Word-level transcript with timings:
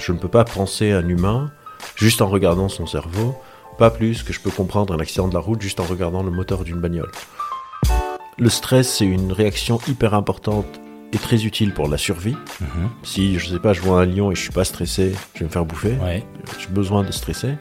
Je 0.00 0.12
ne 0.12 0.18
peux 0.18 0.28
pas 0.28 0.44
penser 0.44 0.92
un 0.92 1.06
humain 1.08 1.50
juste 1.96 2.22
en 2.22 2.26
regardant 2.28 2.68
son 2.68 2.86
cerveau, 2.86 3.36
pas 3.78 3.90
plus 3.90 4.22
que 4.22 4.32
je 4.32 4.40
peux 4.40 4.50
comprendre 4.50 4.94
un 4.94 4.98
accident 4.98 5.28
de 5.28 5.34
la 5.34 5.40
route 5.40 5.60
juste 5.60 5.78
en 5.80 5.84
regardant 5.84 6.22
le 6.22 6.30
moteur 6.30 6.64
d'une 6.64 6.80
bagnole. 6.80 7.10
Le 8.38 8.48
stress, 8.48 8.88
c'est 8.96 9.04
une 9.04 9.32
réaction 9.32 9.78
hyper 9.86 10.14
importante 10.14 10.64
et 11.12 11.18
très 11.18 11.44
utile 11.44 11.74
pour 11.74 11.88
la 11.88 11.98
survie. 11.98 12.36
Mhm. 12.60 12.88
Si, 13.02 13.38
je 13.38 13.50
sais 13.50 13.58
pas, 13.58 13.72
je 13.72 13.80
vois 13.82 14.00
un 14.00 14.06
lion 14.06 14.30
et 14.30 14.34
je 14.34 14.40
suis 14.40 14.52
pas 14.52 14.64
stressé, 14.64 15.12
je 15.34 15.40
vais 15.40 15.44
me 15.46 15.50
faire 15.50 15.64
bouffer. 15.64 15.96
Ouais. 16.02 16.24
J'ai 16.58 16.68
besoin 16.68 17.02
de 17.04 17.12
stresser. 17.12 17.54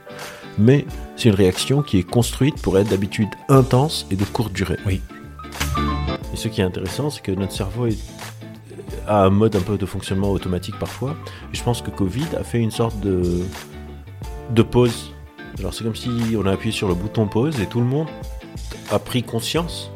Mais 0.58 0.86
c'est 1.18 1.30
une 1.30 1.36
réaction 1.36 1.82
qui 1.82 2.00
est 2.00 2.04
construite 2.04 2.62
pour 2.62 2.78
être 2.78 2.90
d'habitude 2.90 3.30
intense 3.50 4.06
et 4.12 4.16
de 4.16 4.24
courte 4.26 4.54
durée. 4.54 4.78
Oui. 4.86 5.02
Et 6.34 6.38
ce 6.38 6.48
qui 6.48 6.62
est 6.62 6.66
intéressant, 6.66 7.10
c'est 7.10 7.22
que 7.22 7.32
notre 7.32 7.54
cerveau 7.54 7.88
est- 7.88 7.98
a 9.08 9.26
un 9.26 9.30
mode 9.30 9.56
un 9.56 9.62
peu 9.62 9.78
de 9.78 9.86
fonctionnement 9.86 10.32
automatique 10.32 10.78
parfois. 10.80 11.16
Et 11.54 11.58
je 11.58 11.64
pense 11.64 11.82
que 11.82 11.90
Covid 11.90 12.28
a 12.38 12.44
fait 12.44 12.60
une 12.60 12.72
sorte 12.72 13.00
de, 13.00 13.42
de 14.52 14.62
pause. 14.62 15.14
Alors 15.58 15.74
c'est 15.74 15.84
comme 15.84 15.96
si 15.96 16.10
on 16.38 16.46
a 16.46 16.52
appuyé 16.52 16.72
sur 16.72 16.88
le 16.88 16.94
bouton 16.94 17.28
pause 17.28 17.60
et 17.60 17.66
tout 17.66 17.80
le 17.80 17.86
monde 17.86 18.08
a 18.92 19.00
pris 19.00 19.24
conscience. 19.24 19.92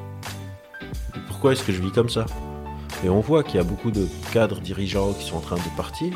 Pourquoi 1.27 1.53
est-ce 1.53 1.63
que 1.63 1.73
je 1.73 1.81
vis 1.81 1.91
comme 1.91 2.09
ça 2.09 2.25
Et 3.03 3.09
on 3.09 3.19
voit 3.19 3.43
qu'il 3.43 3.55
y 3.55 3.59
a 3.59 3.63
beaucoup 3.63 3.91
de 3.91 4.07
cadres 4.31 4.61
dirigeants 4.61 5.13
qui 5.13 5.25
sont 5.25 5.37
en 5.37 5.41
train 5.41 5.55
de 5.55 5.77
partir. 5.77 6.13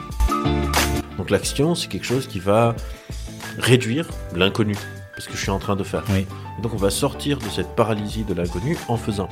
Donc 1.17 1.30
l'action, 1.30 1.75
c'est 1.75 1.88
quelque 1.88 2.05
chose 2.05 2.28
qui 2.28 2.39
va 2.39 2.75
réduire 3.58 4.08
l'inconnu. 4.36 4.75
Parce 5.12 5.28
que 5.28 5.34
je 5.34 5.41
suis 5.41 5.50
en 5.50 5.59
train 5.59 5.75
de 5.75 5.84
faire. 5.84 6.03
Oui. 6.12 6.28
Donc 6.62 6.73
on 6.73 6.78
va 6.78 6.91
sortir 6.91 7.39
de 7.39 7.50
cette 7.50 7.75
paralysie 7.75 8.23
de 8.23 8.34
l'inconnu 8.34 8.78
en 8.88 8.98
faisant. 8.98 9.30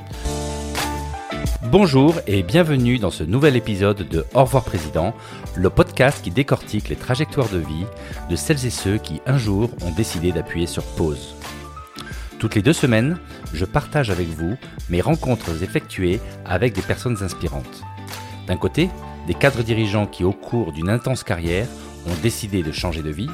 Bonjour 1.71 2.13
et 2.27 2.43
bienvenue 2.43 2.99
dans 2.99 3.09
ce 3.09 3.23
nouvel 3.23 3.55
épisode 3.55 4.07
de 4.07 4.23
Au 4.35 4.43
revoir 4.43 4.63
Président, 4.63 5.15
le 5.55 5.71
podcast 5.71 6.23
qui 6.23 6.29
décortique 6.29 6.90
les 6.90 6.95
trajectoires 6.95 7.49
de 7.49 7.57
vie 7.57 7.85
de 8.29 8.35
celles 8.35 8.67
et 8.67 8.70
ceux 8.70 8.99
qui 8.99 9.20
un 9.26 9.40
jour 9.40 9.71
ont 9.84 9.90
décidé 9.90 10.31
d'appuyer 10.31 10.67
sur 10.67 10.84
pause. 10.84 11.35
Toutes 12.37 12.53
les 12.53 12.62
deux 12.62 12.71
semaines, 12.71 13.17
je 13.51 13.65
partage 13.65 14.12
avec 14.12 14.27
vous 14.27 14.55
mes 14.90 15.01
rencontres 15.01 15.63
effectuées 15.63 16.21
avec 16.45 16.73
des 16.73 16.84
personnes 16.84 17.23
inspirantes. 17.23 17.81
D'un 18.47 18.57
côté, 18.57 18.90
des 19.25 19.34
cadres 19.34 19.63
dirigeants 19.63 20.05
qui 20.05 20.23
au 20.23 20.34
cours 20.34 20.71
d'une 20.71 20.90
intense 20.90 21.23
carrière 21.23 21.68
ont 22.05 22.21
décidé 22.21 22.62
de 22.62 22.71
changer 22.71 23.01
de 23.01 23.09
vie, 23.09 23.31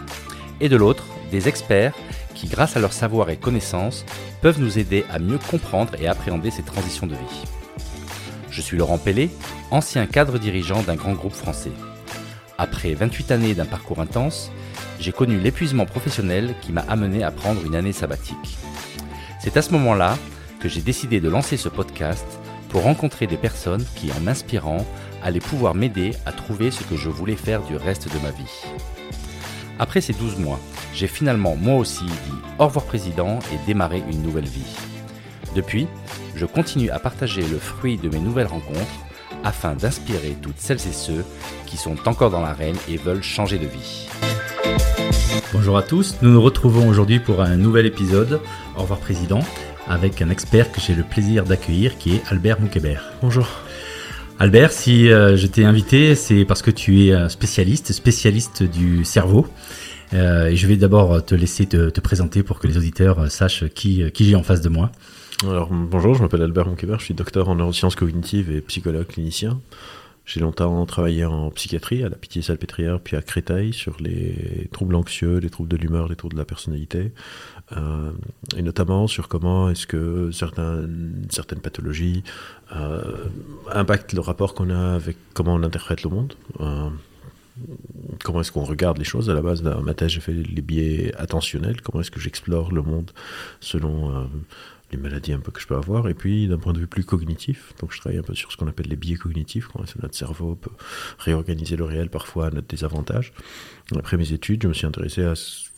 et 0.61 0.69
de 0.69 0.78
l'autre, 0.78 1.06
des 1.31 1.50
experts 1.50 1.94
qui 2.34 2.47
grâce 2.47 2.78
à 2.78 2.80
leur 2.80 2.94
savoir 2.94 3.30
et 3.30 3.36
connaissances 3.36 4.06
peuvent 4.41 4.61
nous 4.61 4.80
aider 4.80 5.03
à 5.09 5.19
mieux 5.19 5.39
comprendre 5.50 5.94
et 6.00 6.08
appréhender 6.08 6.50
ces 6.50 6.63
transitions 6.63 7.08
de 7.08 7.16
vie. 7.16 7.61
Je 8.52 8.59
suis 8.59 8.77
Laurent 8.77 8.97
Pellet, 8.97 9.30
ancien 9.71 10.05
cadre 10.05 10.38
dirigeant 10.38 10.83
d'un 10.83 10.95
grand 10.95 11.13
groupe 11.13 11.33
français. 11.33 11.71
Après 12.57 12.94
28 12.94 13.31
années 13.31 13.53
d'un 13.53 13.66
parcours 13.66 14.02
intense, 14.02 14.52
j'ai 14.99 15.13
connu 15.13 15.39
l'épuisement 15.39 15.85
professionnel 15.85 16.53
qui 16.61 16.73
m'a 16.73 16.81
amené 16.81 17.23
à 17.23 17.31
prendre 17.31 17.66
une 17.66 17.75
année 17.75 17.94
sabbatique. 17.94 18.57
C'est 19.39 19.55
à 19.55 19.61
ce 19.61 19.72
moment-là 19.72 20.17
que 20.59 20.67
j'ai 20.67 20.81
décidé 20.81 21.22
de 21.22 21.29
lancer 21.29 21.55
ce 21.55 21.69
podcast 21.69 22.25
pour 22.67 22.83
rencontrer 22.83 23.25
des 23.25 23.38
personnes 23.38 23.85
qui, 23.95 24.11
en 24.11 24.19
m'inspirant, 24.19 24.85
allaient 25.23 25.39
pouvoir 25.39 25.73
m'aider 25.73 26.11
à 26.25 26.33
trouver 26.33 26.72
ce 26.72 26.83
que 26.83 26.97
je 26.97 27.09
voulais 27.09 27.38
faire 27.38 27.63
du 27.63 27.77
reste 27.77 28.13
de 28.13 28.19
ma 28.19 28.31
vie. 28.31 28.63
Après 29.79 30.02
ces 30.02 30.13
12 30.13 30.38
mois, 30.39 30.59
j'ai 30.94 31.07
finalement 31.07 31.55
moi 31.55 31.77
aussi 31.77 32.03
dit 32.05 32.41
au 32.59 32.66
revoir 32.66 32.85
président 32.85 33.39
et 33.53 33.66
démarré 33.66 34.03
une 34.11 34.22
nouvelle 34.22 34.45
vie. 34.45 34.75
Depuis, 35.55 35.88
je 36.42 36.47
continue 36.47 36.89
à 36.89 36.97
partager 36.97 37.44
le 37.44 37.59
fruit 37.59 37.97
de 37.97 38.09
mes 38.09 38.17
nouvelles 38.17 38.47
rencontres 38.47 38.80
afin 39.44 39.75
d'inspirer 39.75 40.36
toutes 40.42 40.58
celles 40.58 40.80
et 40.88 40.92
ceux 40.92 41.23
qui 41.67 41.78
sont 41.78 41.95
encore 42.08 42.31
dans 42.31 42.42
l'arène 42.42 42.75
et 42.89 42.97
veulent 42.97 43.22
changer 43.22 43.59
de 43.59 43.67
vie. 43.67 44.08
Bonjour 45.53 45.78
à 45.78 45.84
tous, 45.84 46.18
nous 46.24 46.31
nous 46.31 46.41
retrouvons 46.41 46.90
aujourd'hui 46.90 47.19
pour 47.19 47.41
un 47.41 47.57
nouvel 47.57 47.85
épisode, 47.85 48.40
Au 48.75 48.81
revoir 48.81 49.00
Président, 49.00 49.41
avec 49.88 50.19
un 50.24 50.31
expert 50.31 50.72
que 50.72 50.81
j'ai 50.81 50.96
le 50.96 51.03
plaisir 51.03 51.44
d'accueillir 51.44 52.00
qui 52.00 52.16
est 52.16 52.24
Albert 52.31 52.59
Moukébert. 52.59 53.13
Bonjour. 53.22 53.47
Albert, 54.40 54.72
si 54.72 55.12
euh, 55.12 55.38
je 55.38 55.46
t'ai 55.46 55.63
invité, 55.63 56.16
c'est 56.16 56.44
parce 56.46 56.63
que 56.63 56.72
tu 56.72 57.06
es 57.06 57.13
un 57.13 57.29
spécialiste, 57.29 57.94
spécialiste 57.94 58.63
du 58.63 59.06
cerveau. 59.06 59.46
Euh, 60.16 60.47
et 60.47 60.56
je 60.56 60.66
vais 60.66 60.75
d'abord 60.75 61.23
te 61.23 61.35
laisser 61.35 61.68
te, 61.68 61.91
te 61.91 62.02
présenter 62.02 62.41
pour 62.41 62.58
que 62.58 62.66
les 62.66 62.78
auditeurs 62.78 63.19
euh, 63.19 63.28
sachent 63.28 63.68
qui, 63.75 64.12
qui 64.12 64.25
j'ai 64.25 64.35
en 64.35 64.41
face 64.41 64.62
de 64.62 64.69
moi. 64.69 64.91
Alors 65.44 65.69
bonjour, 65.72 66.13
je 66.13 66.22
m'appelle 66.22 66.44
Albert 66.44 66.68
Monquebert, 66.68 67.00
je 67.00 67.06
suis 67.06 67.13
docteur 67.16 67.50
en 67.50 67.56
neurosciences 67.56 67.96
cognitives 67.96 68.52
et 68.52 68.62
psychologue 68.62 69.07
clinicien. 69.07 69.59
J'ai 70.24 70.40
longtemps 70.40 70.85
travaillé 70.85 71.25
en 71.25 71.50
psychiatrie 71.50 72.03
à 72.03 72.09
la 72.09 72.16
Pitié-Salpêtrière 72.16 73.00
puis 73.00 73.18
à 73.18 73.24
Créteil 73.24 73.74
sur 73.74 73.97
les 74.00 74.69
troubles 74.72 74.94
anxieux, 74.94 75.38
les 75.40 75.50
troubles 75.50 75.69
de 75.69 75.78
l'humeur, 75.78 76.07
les 76.09 76.16
troubles 76.16 76.35
de 76.35 76.40
la 76.40 76.46
personnalité, 76.46 77.12
euh, 77.75 78.12
et 78.56 78.62
notamment 78.62 79.07
sur 79.07 79.28
comment 79.28 79.72
est-ce 79.72 79.88
que 79.88 80.29
certaines 80.31 81.62
pathologies 81.63 82.23
euh, 82.75 83.02
impactent 83.72 84.13
le 84.13 84.22
rapport 84.22 84.53
qu'on 84.53 84.69
a 84.69 84.94
avec 84.94 85.18
comment 85.34 85.56
on 85.56 85.63
interprète 85.63 86.03
le 86.03 86.12
monde. 86.12 86.35
Euh, 86.59 86.90
comment 88.23 88.41
est-ce 88.41 88.52
qu'on 88.52 88.63
regarde 88.63 89.00
les 89.00 89.03
choses 89.06 89.31
À 89.31 89.34
la 89.34 89.41
base 89.41 89.63
d'un 89.63 89.81
ma 89.81 89.96
thèse, 89.96 90.12
j'ai 90.12 90.22
fait 90.22 90.34
les 90.34 90.62
biais 90.62 91.13
attentionnels. 91.18 91.81
Comment 91.81 92.02
est-ce 92.02 92.12
que 92.12 92.19
j'explore 92.19 92.72
le 92.72 92.84
monde 92.84 93.09
selon 93.59 94.29
les 94.91 94.97
maladies 94.97 95.34
un 95.34 95.40
peu 95.40 95.52
que 95.52 95.59
je 95.62 95.68
peux 95.68 95.75
avoir. 95.75 96.07
Et 96.07 96.13
puis 96.13 96.47
d'un 96.47 96.57
point 96.57 96.74
de 96.74 96.79
vue 96.79 96.88
plus 96.88 97.03
cognitif, 97.03 97.74
donc 97.79 97.91
je 97.94 98.00
travaille 98.00 98.19
un 98.19 98.24
peu 98.24 98.35
sur 98.35 98.52
ce 98.52 98.57
qu'on 98.57 98.68
appelle 98.68 98.88
les 98.88 98.96
biais 98.96 99.16
cognitifs. 99.16 99.68
Que 99.68 100.02
notre 100.02 100.16
cerveau 100.16 100.56
peut 100.56 100.72
réorganiser 101.19 101.75
le 101.75 101.84
réel 101.85 102.09
parfois 102.09 102.47
à 102.47 102.50
notre 102.52 102.68
désavantage. 102.68 103.34
Après 103.97 104.18
mes 104.18 104.31
études, 104.34 104.63
je 104.63 104.68
me 104.68 104.74
suis 104.74 104.85
intéressé 104.88 105.24
à 105.24 105.35
ce- 105.35 105.69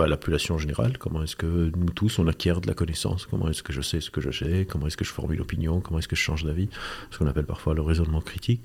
à 0.00 0.06
la 0.08 0.16
population 0.16 0.58
générale, 0.58 0.98
comment 0.98 1.22
est-ce 1.22 1.36
que 1.36 1.70
nous 1.76 1.90
tous 1.90 2.18
on 2.18 2.26
acquiert 2.26 2.60
de 2.60 2.66
la 2.66 2.74
connaissance, 2.74 3.24
comment 3.24 3.48
est-ce 3.48 3.62
que 3.62 3.72
je 3.72 3.80
sais 3.80 4.00
ce 4.00 4.10
que 4.10 4.20
je 4.20 4.32
sais, 4.32 4.66
comment 4.68 4.88
est-ce 4.88 4.96
que 4.96 5.04
je 5.04 5.12
formule 5.12 5.38
l'opinion, 5.38 5.80
comment 5.80 6.00
est-ce 6.00 6.08
que 6.08 6.16
je 6.16 6.22
change 6.22 6.42
d'avis, 6.44 6.68
ce 7.12 7.18
qu'on 7.18 7.26
appelle 7.28 7.46
parfois 7.46 7.72
le 7.74 7.82
raisonnement 7.82 8.20
critique. 8.20 8.62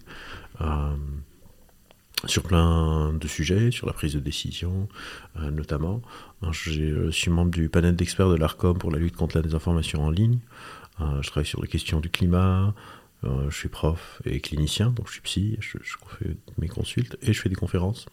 Euh, 0.61 0.95
sur 2.25 2.43
plein 2.43 3.13
de 3.13 3.27
sujets, 3.27 3.71
sur 3.71 3.87
la 3.87 3.93
prise 3.93 4.13
de 4.13 4.19
décision 4.19 4.87
euh, 5.39 5.51
notamment. 5.51 6.01
Alors, 6.41 6.53
j'ai- 6.53 6.89
Je 6.89 7.09
suis 7.11 7.31
membre 7.31 7.51
du 7.51 7.69
panel 7.69 7.95
d'experts 7.95 8.29
de 8.29 8.35
l'ARCOM 8.35 8.77
pour 8.77 8.91
la 8.91 8.99
lutte 8.99 9.15
contre 9.15 9.35
la 9.37 9.41
désinformation 9.41 10.03
en 10.03 10.09
ligne. 10.09 10.39
Euh, 10.99 11.21
je 11.21 11.29
travaille 11.29 11.47
sur 11.47 11.61
les 11.61 11.67
questions 11.67 11.99
du 11.99 12.09
climat. 12.09 12.73
Euh, 13.23 13.49
je 13.49 13.55
suis 13.55 13.69
prof 13.69 14.21
et 14.25 14.39
clinicien, 14.39 14.89
donc 14.89 15.07
je 15.07 15.13
suis 15.13 15.21
psy, 15.21 15.57
je, 15.59 15.77
fais 16.19 16.35
mes 16.57 16.67
consultes 16.67 17.17
et 17.21 17.33
je 17.33 17.41
fais 17.41 17.49
des 17.49 17.55
conférences. 17.55 18.07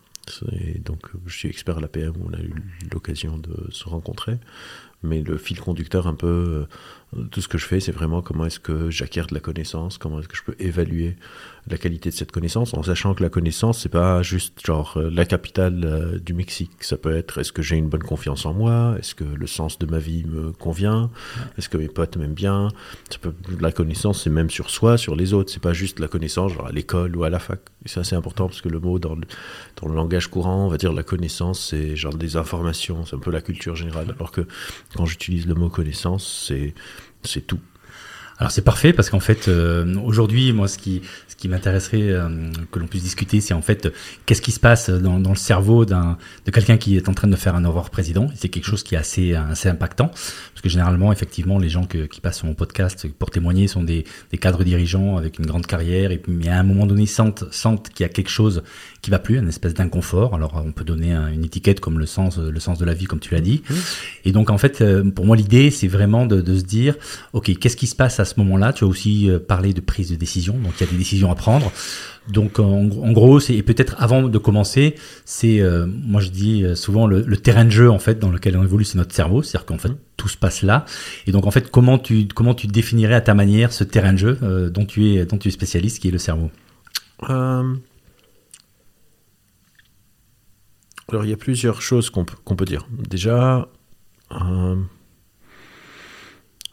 Et 0.53 0.79
donc 0.79 1.07
euh, 1.15 1.19
je 1.27 1.37
suis 1.37 1.49
expert 1.49 1.79
à 1.79 1.81
l'APM 1.81 2.13
où 2.19 2.29
on 2.31 2.35
a 2.35 2.41
eu 2.41 2.53
l'occasion 2.93 3.39
de 3.39 3.69
se 3.71 3.89
rencontrer. 3.89 4.39
Mais 5.03 5.23
le 5.23 5.37
fil 5.39 5.61
conducteur 5.61 6.07
un 6.07 6.15
peu 6.15 6.67
euh, 7.17 7.25
tout 7.31 7.41
ce 7.41 7.49
que 7.49 7.59
je 7.59 7.67
fais, 7.67 7.81
c'est 7.81 7.93
vraiment 7.93 8.21
comment 8.21 8.45
est-ce 8.45 8.61
que 8.61 8.91
j'acquiers 8.91 9.23
de 9.23 9.35
la 9.35 9.41
connaissance, 9.41 9.97
comment 9.97 10.21
est-ce 10.21 10.29
que 10.29 10.37
je 10.37 10.43
peux 10.43 10.57
évaluer 10.59 11.17
la 11.71 11.77
qualité 11.77 12.11
de 12.11 12.15
cette 12.15 12.33
connaissance, 12.33 12.73
en 12.75 12.83
sachant 12.83 13.15
que 13.15 13.23
la 13.23 13.29
connaissance, 13.29 13.81
c'est 13.81 13.89
pas 13.91 14.23
juste 14.23 14.65
genre 14.67 14.95
euh, 14.97 15.11
la 15.11 15.27
capitale 15.27 15.83
euh, 15.85 16.19
du 16.19 16.33
Mexique. 16.33 16.71
Ça 16.81 16.97
peut 16.97 17.15
être 17.15 17.39
est-ce 17.39 17.53
que 17.53 17.63
j'ai 17.63 17.77
une 17.77 17.89
bonne 17.89 18.03
confiance 18.03 18.47
en 18.47 18.55
moi, 18.55 18.97
est-ce 18.99 19.15
que 19.15 19.25
le 19.25 19.47
sens 19.47 19.79
de 19.79 19.87
ma 19.87 19.99
vie 19.99 20.25
me 20.25 20.53
convient, 20.53 21.11
est-ce 21.57 21.69
que 21.69 21.77
mes 21.77 21.89
potes 21.89 22.17
m'aiment 22.17 22.35
bien? 22.35 22.69
Ça 23.11 23.19
peut, 23.19 23.35
la 23.61 23.73
connaissance, 23.73 24.23
c'est 24.23 24.31
même 24.31 24.51
sur 24.51 24.71
soi, 24.71 24.97
sur 24.97 25.15
les 25.15 25.33
autres. 25.35 25.51
C'est 25.51 25.63
pas 25.63 25.73
juste 25.73 25.99
la 25.99 26.09
connaissance, 26.09 26.53
genre 26.53 26.67
à 26.67 26.73
l'école 26.73 27.17
ou 27.17 27.25
à 27.25 27.31
la 27.31 27.39
fac. 27.39 27.61
Et 27.85 27.89
ça, 27.89 28.03
c'est 28.03 28.17
important 28.17 28.49
parce 28.49 28.61
que 28.61 28.69
le 28.69 28.81
mot 28.81 28.99
dans 28.99 29.15
le, 29.15 29.23
dans 29.81 29.89
le 29.89 29.95
langage 29.95 30.29
courant, 30.29 30.67
on 30.67 30.69
va 30.69 30.79
dire 30.79 30.93
la 30.93 31.03
connaissance, 31.03 31.61
c'est 31.61 31.97
genre 31.97 32.15
des 32.15 32.37
informations, 32.37 33.05
c'est 33.05 33.17
un 33.17 33.21
peu 33.21 33.31
la 33.31 33.41
culture 33.41 33.77
générale. 33.77 34.15
Alors 34.19 34.33
que 34.33 34.47
quand 34.97 35.07
j'utilise 35.07 35.47
le 35.47 35.55
mot 35.55 35.69
connaissance, 35.69 36.53
c'est 37.23 37.47
tout. 37.47 37.61
Alors 38.41 38.53
c'est 38.53 38.63
parfait 38.63 38.93
parce 38.93 39.11
qu'en 39.11 39.19
fait 39.19 39.49
euh, 39.49 39.97
aujourd'hui 40.05 40.53
moi 40.53 40.69
ce 40.69 40.79
qui 40.79 41.03
ce 41.27 41.35
qui 41.35 41.49
m'intéresserait 41.49 42.03
euh, 42.11 42.29
que 42.71 42.79
l'on 42.79 42.87
puisse 42.87 43.03
discuter 43.03 43.41
c'est 43.41 43.53
en 43.53 43.63
fait 43.63 43.87
euh, 43.87 43.91
qu'est-ce 44.27 44.41
qui 44.43 44.53
se 44.53 44.61
passe 44.61 44.91
dans, 44.91 45.19
dans 45.19 45.31
le 45.31 45.37
cerveau 45.37 45.85
d'un 45.85 46.17
de 46.47 46.51
quelqu'un 46.53 46.77
qui 46.77 46.97
est 46.97 47.09
en 47.09 47.15
train 47.15 47.27
de 47.27 47.35
faire 47.35 47.57
un 47.57 47.65
au 47.65 47.69
revoir 47.69 47.91
président. 47.91 48.29
C'est 48.37 48.49
quelque 48.49 48.67
chose 48.67 48.85
qui 48.85 48.95
est 48.95 48.99
assez 48.99 49.35
assez 49.35 49.69
impactant 49.69 50.07
parce 50.09 50.61
que 50.63 50.69
généralement 50.69 51.11
effectivement 51.13 51.59
les 51.59 51.69
gens 51.69 51.85
que, 51.85 52.07
qui 52.07 52.21
passent 52.21 52.37
sur 52.39 52.47
mon 52.47 52.55
podcast 52.55 53.09
pour 53.19 53.31
témoigner 53.31 53.67
sont 53.67 53.83
des, 53.83 54.05
des 54.31 54.39
cadres 54.39 54.63
dirigeants 54.63 55.17
avec 55.17 55.41
une 55.41 55.47
grande 55.47 55.67
carrière 55.67 56.13
et 56.13 56.19
puis 56.19 56.31
mais 56.33 56.49
à 56.49 56.61
un 56.61 56.63
moment 56.63 56.87
donné 56.87 57.07
sentent 57.07 57.45
sentent 57.51 57.89
qu'il 57.89 58.05
y 58.05 58.09
a 58.09 58.13
quelque 58.13 58.31
chose 58.31 58.63
qui 59.03 59.11
va 59.11 59.19
plus 59.19 59.39
une 59.39 59.49
espèce 59.49 59.75
d'inconfort. 59.75 60.35
Alors 60.37 60.63
on 60.65 60.71
peut 60.71 60.85
donner 60.85 61.13
un- 61.13 61.29
une 61.29 61.45
étiquette 61.45 61.81
comme 61.81 61.99
le 61.99 62.07
sens 62.07 62.39
le 62.39 62.61
sens 62.61 62.79
de 62.79 62.85
la 62.85 62.95
vie 62.95 63.07
comme 63.07 63.19
tu 63.21 63.35
l'as 63.35 63.41
dit. 63.41 63.63
Et 64.25 64.31
donc 64.31 64.49
en 64.51 64.59
fait 64.59 64.81
euh, 64.81 65.03
pour 65.11 65.27
moi 65.27 65.35
l'idée 65.35 65.73
c'est 65.73 65.89
vraiment 65.89 66.25
de, 66.25 66.41
de 66.41 66.57
se 66.57 66.63
dire 66.65 66.95
ok 67.33 67.59
qu'est-ce 67.59 67.77
qui 67.77 67.89
se 67.89 67.97
passe 67.97 68.21
à 68.21 68.28
ce 68.29 68.35
moment-là 68.39 68.73
tu 68.73 68.85
as 68.85 68.87
aussi 68.87 69.29
euh, 69.29 69.41
parlé 69.41 69.75
de 69.75 69.81
prise 69.81 70.11
de 70.11 70.17
décision 70.17 70.55
donc 70.55 70.75
il 70.79 70.85
y 70.85 70.89
a 70.89 70.91
des 70.93 70.97
décisions 70.97 71.31
à 71.31 71.35
prendre. 71.35 71.73
Donc 72.29 72.61
en, 72.61 72.83
en 72.91 73.13
gros 73.13 73.41
c'est 73.41 73.55
et 73.55 73.63
peut-être 73.63 73.97
avant 73.99 74.23
de 74.23 74.39
commencer 74.39 74.95
c'est 75.25 75.61
euh, 75.61 75.87
moi 75.87 76.21
je 76.21 76.29
dis 76.29 76.63
euh, 76.63 76.75
souvent 76.77 77.07
le, 77.07 77.23
le 77.23 77.37
terrain 77.37 77.65
de 77.65 77.71
jeu 77.71 77.91
en 77.91 77.99
fait 77.99 78.19
dans 78.21 78.31
lequel 78.31 78.57
on 78.57 78.63
évolue 78.63 78.85
c'est 78.85 78.99
notre 78.99 79.15
cerveau. 79.15 79.43
C'est-à-dire 79.43 79.67
qu'en 79.67 79.79
fait 79.79 79.93
tout 80.17 80.29
se 80.29 80.37
passe 80.37 80.63
là. 80.63 80.85
Et 81.27 81.33
donc 81.33 81.47
en 81.47 81.51
fait 81.51 81.71
comment 81.71 81.99
tu 81.99 82.29
comment 82.29 82.55
tu 82.55 82.69
définirais 82.69 83.15
à 83.15 83.21
ta 83.21 83.35
manière 83.35 83.73
ce 83.73 83.83
terrain 83.83 84.13
de 84.13 84.19
jeu 84.19 84.39
euh, 84.43 84.71
dont 84.71 84.85
tu 84.85 85.09
es 85.09 85.27
dont 85.27 85.39
tu 85.39 85.49
es 85.49 85.51
spécialiste 85.51 85.99
qui 86.01 86.09
est 86.09 86.13
le 86.13 86.19
cerveau? 86.19 86.51
Euh, 87.31 87.75
Alors, 91.11 91.25
il 91.25 91.31
y 91.31 91.33
a 91.33 91.39
plusieurs 91.39 91.81
choses 91.81 92.11
qu'on 92.11 92.25
peut, 92.25 92.65
dire. 92.67 92.87
Déjà, 92.91 93.67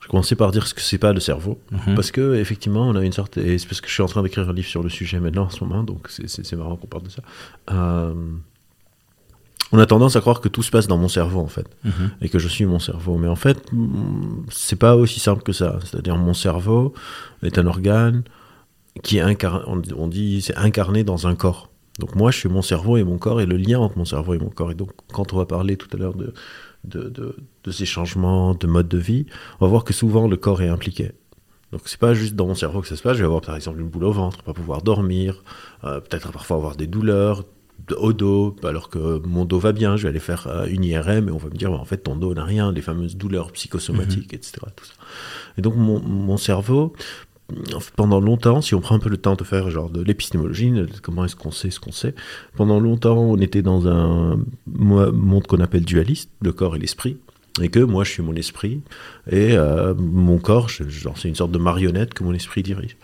je 0.05 0.09
commencer 0.09 0.35
par 0.35 0.51
dire 0.51 0.67
ce 0.67 0.73
que 0.75 0.81
c'est 0.81 0.99
pas 0.99 1.13
le 1.13 1.19
cerveau. 1.19 1.59
Mhm. 1.71 1.95
Parce 1.95 2.11
que, 2.11 2.35
effectivement, 2.35 2.87
on 2.87 2.95
a 2.95 3.03
une 3.03 3.11
sorte. 3.11 3.37
Et 3.37 3.57
c'est 3.57 3.67
parce 3.67 3.81
que 3.81 3.87
je 3.87 3.93
suis 3.93 4.03
en 4.03 4.07
train 4.07 4.21
d'écrire 4.21 4.47
un 4.47 4.53
livre 4.53 4.67
sur 4.67 4.83
le 4.83 4.89
sujet 4.89 5.19
maintenant 5.19 5.45
en 5.45 5.49
ce 5.49 5.63
moment, 5.63 5.83
donc 5.83 6.07
c'est- 6.09 6.53
marrant 6.55 6.75
qu'on 6.75 6.85
parle 6.87 7.03
de 7.03 7.09
ça. 7.09 7.23
Euh, 7.71 8.13
on 9.71 9.79
a 9.79 9.85
tendance 9.87 10.15
à 10.15 10.21
croire 10.21 10.41
que 10.41 10.47
tout 10.47 10.61
se 10.61 10.69
passe 10.69 10.87
dans 10.87 10.97
mon 10.97 11.07
cerveau, 11.07 11.39
en 11.39 11.47
fait, 11.47 11.67
Mhm. 11.83 12.11
et 12.21 12.29
que 12.29 12.37
je 12.37 12.47
suis 12.47 12.65
mon 12.65 12.77
cerveau. 12.79 13.17
Mais 13.17 13.27
en 13.27 13.35
fait, 13.35 13.71
mm, 13.73 14.45
c'est 14.51 14.75
pas 14.75 14.95
aussi 14.95 15.19
simple 15.19 15.41
que 15.41 15.53
ça. 15.53 15.79
C'est-à-dire, 15.83 16.15
mon 16.17 16.35
cerveau 16.35 16.93
est 17.41 17.57
un 17.57 17.65
organe 17.65 18.23
qui 19.03 19.17
est 19.17 19.21
incarné. 19.21 19.63
On 19.97 20.07
dit 20.07 20.41
c'est 20.41 20.55
incarné 20.55 21.03
dans 21.03 21.25
un 21.27 21.35
corps. 21.35 21.69
Donc 21.99 22.13
moi, 22.15 22.29
je 22.29 22.37
suis 22.37 22.49
mon 22.49 22.61
cerveau 22.61 22.97
et 22.97 23.03
mon 23.03 23.17
corps, 23.17 23.41
et 23.41 23.45
le 23.45 23.57
lien 23.57 23.79
entre 23.79 23.97
mon 23.97 24.05
cerveau 24.05 24.33
et 24.35 24.37
mon 24.37 24.49
corps. 24.49 24.71
Et 24.71 24.75
donc, 24.75 24.91
quand 25.13 25.33
on 25.33 25.37
va 25.37 25.45
parler 25.45 25.77
tout 25.77 25.87
à 25.93 25.97
l'heure 25.97 26.13
de, 26.13 26.33
de, 26.85 27.09
de- 27.09 27.35
de 27.63 27.71
ces 27.71 27.85
changements 27.85 28.53
de 28.55 28.67
mode 28.67 28.87
de 28.87 28.97
vie, 28.97 29.25
on 29.59 29.65
va 29.65 29.69
voir 29.69 29.83
que 29.83 29.93
souvent 29.93 30.27
le 30.27 30.37
corps 30.37 30.61
est 30.61 30.67
impliqué. 30.69 31.11
Donc 31.71 31.81
c'est 31.85 31.99
pas 31.99 32.13
juste 32.13 32.35
dans 32.35 32.47
mon 32.47 32.55
cerveau 32.55 32.81
que 32.81 32.87
ça 32.87 32.95
se 32.95 33.01
passe. 33.01 33.13
Je 33.17 33.19
vais 33.21 33.25
avoir 33.25 33.41
par 33.41 33.55
exemple 33.55 33.79
une 33.81 33.89
boule 33.89 34.05
au 34.05 34.11
ventre, 34.11 34.43
pas 34.43 34.53
pouvoir 34.53 34.81
dormir, 34.81 35.43
euh, 35.83 35.99
peut-être 35.99 36.31
parfois 36.31 36.57
avoir 36.57 36.75
des 36.75 36.87
douleurs 36.87 37.43
au 37.97 38.13
dos, 38.13 38.55
alors 38.63 38.89
que 38.89 39.19
mon 39.27 39.43
dos 39.45 39.59
va 39.59 39.71
bien. 39.73 39.97
Je 39.97 40.03
vais 40.03 40.09
aller 40.09 40.19
faire 40.19 40.47
euh, 40.47 40.65
une 40.67 40.83
IRM 40.85 41.27
et 41.27 41.31
on 41.31 41.37
va 41.37 41.49
me 41.49 41.55
dire 41.55 41.71
bah, 41.71 41.77
en 41.77 41.85
fait 41.85 41.97
ton 41.97 42.15
dos 42.15 42.33
n'a 42.33 42.43
rien, 42.45 42.71
les 42.71 42.81
fameuses 42.81 43.17
douleurs 43.17 43.51
psychosomatiques, 43.51 44.33
etc. 44.33 44.53
Tout 44.75 44.85
ça. 44.85 44.93
Et 45.57 45.61
donc 45.61 45.75
mon, 45.75 45.99
mon 45.99 46.37
cerveau, 46.37 46.93
pendant 47.95 48.19
longtemps, 48.19 48.61
si 48.61 48.73
on 48.75 48.81
prend 48.81 48.95
un 48.95 48.99
peu 48.99 49.09
le 49.09 49.17
temps 49.17 49.35
de 49.35 49.43
faire 49.43 49.69
genre 49.69 49.89
de 49.89 50.01
l'épistémologie, 50.01 50.73
comment 51.01 51.25
est-ce 51.25 51.35
qu'on 51.35 51.51
sait 51.51 51.69
ce 51.69 51.79
qu'on 51.79 51.91
sait, 51.91 52.15
pendant 52.55 52.79
longtemps 52.79 53.17
on 53.17 53.37
était 53.37 53.61
dans 53.61 53.87
un 53.87 54.39
mo- 54.65 55.11
monde 55.11 55.45
qu'on 55.45 55.59
appelle 55.59 55.85
dualiste, 55.85 56.31
le 56.41 56.53
corps 56.53 56.75
et 56.75 56.79
l'esprit, 56.79 57.17
et 57.61 57.69
que 57.69 57.79
moi 57.79 58.03
je 58.03 58.11
suis 58.11 58.23
mon 58.23 58.35
esprit, 58.35 58.81
et 59.29 59.55
euh, 59.55 59.93
mon 59.95 60.39
corps, 60.39 60.69
c'est 60.69 61.27
une 61.29 61.35
sorte 61.35 61.51
de 61.51 61.57
marionnette 61.59 62.13
que 62.13 62.23
mon 62.23 62.33
esprit 62.33 62.63
dirige. 62.63 62.97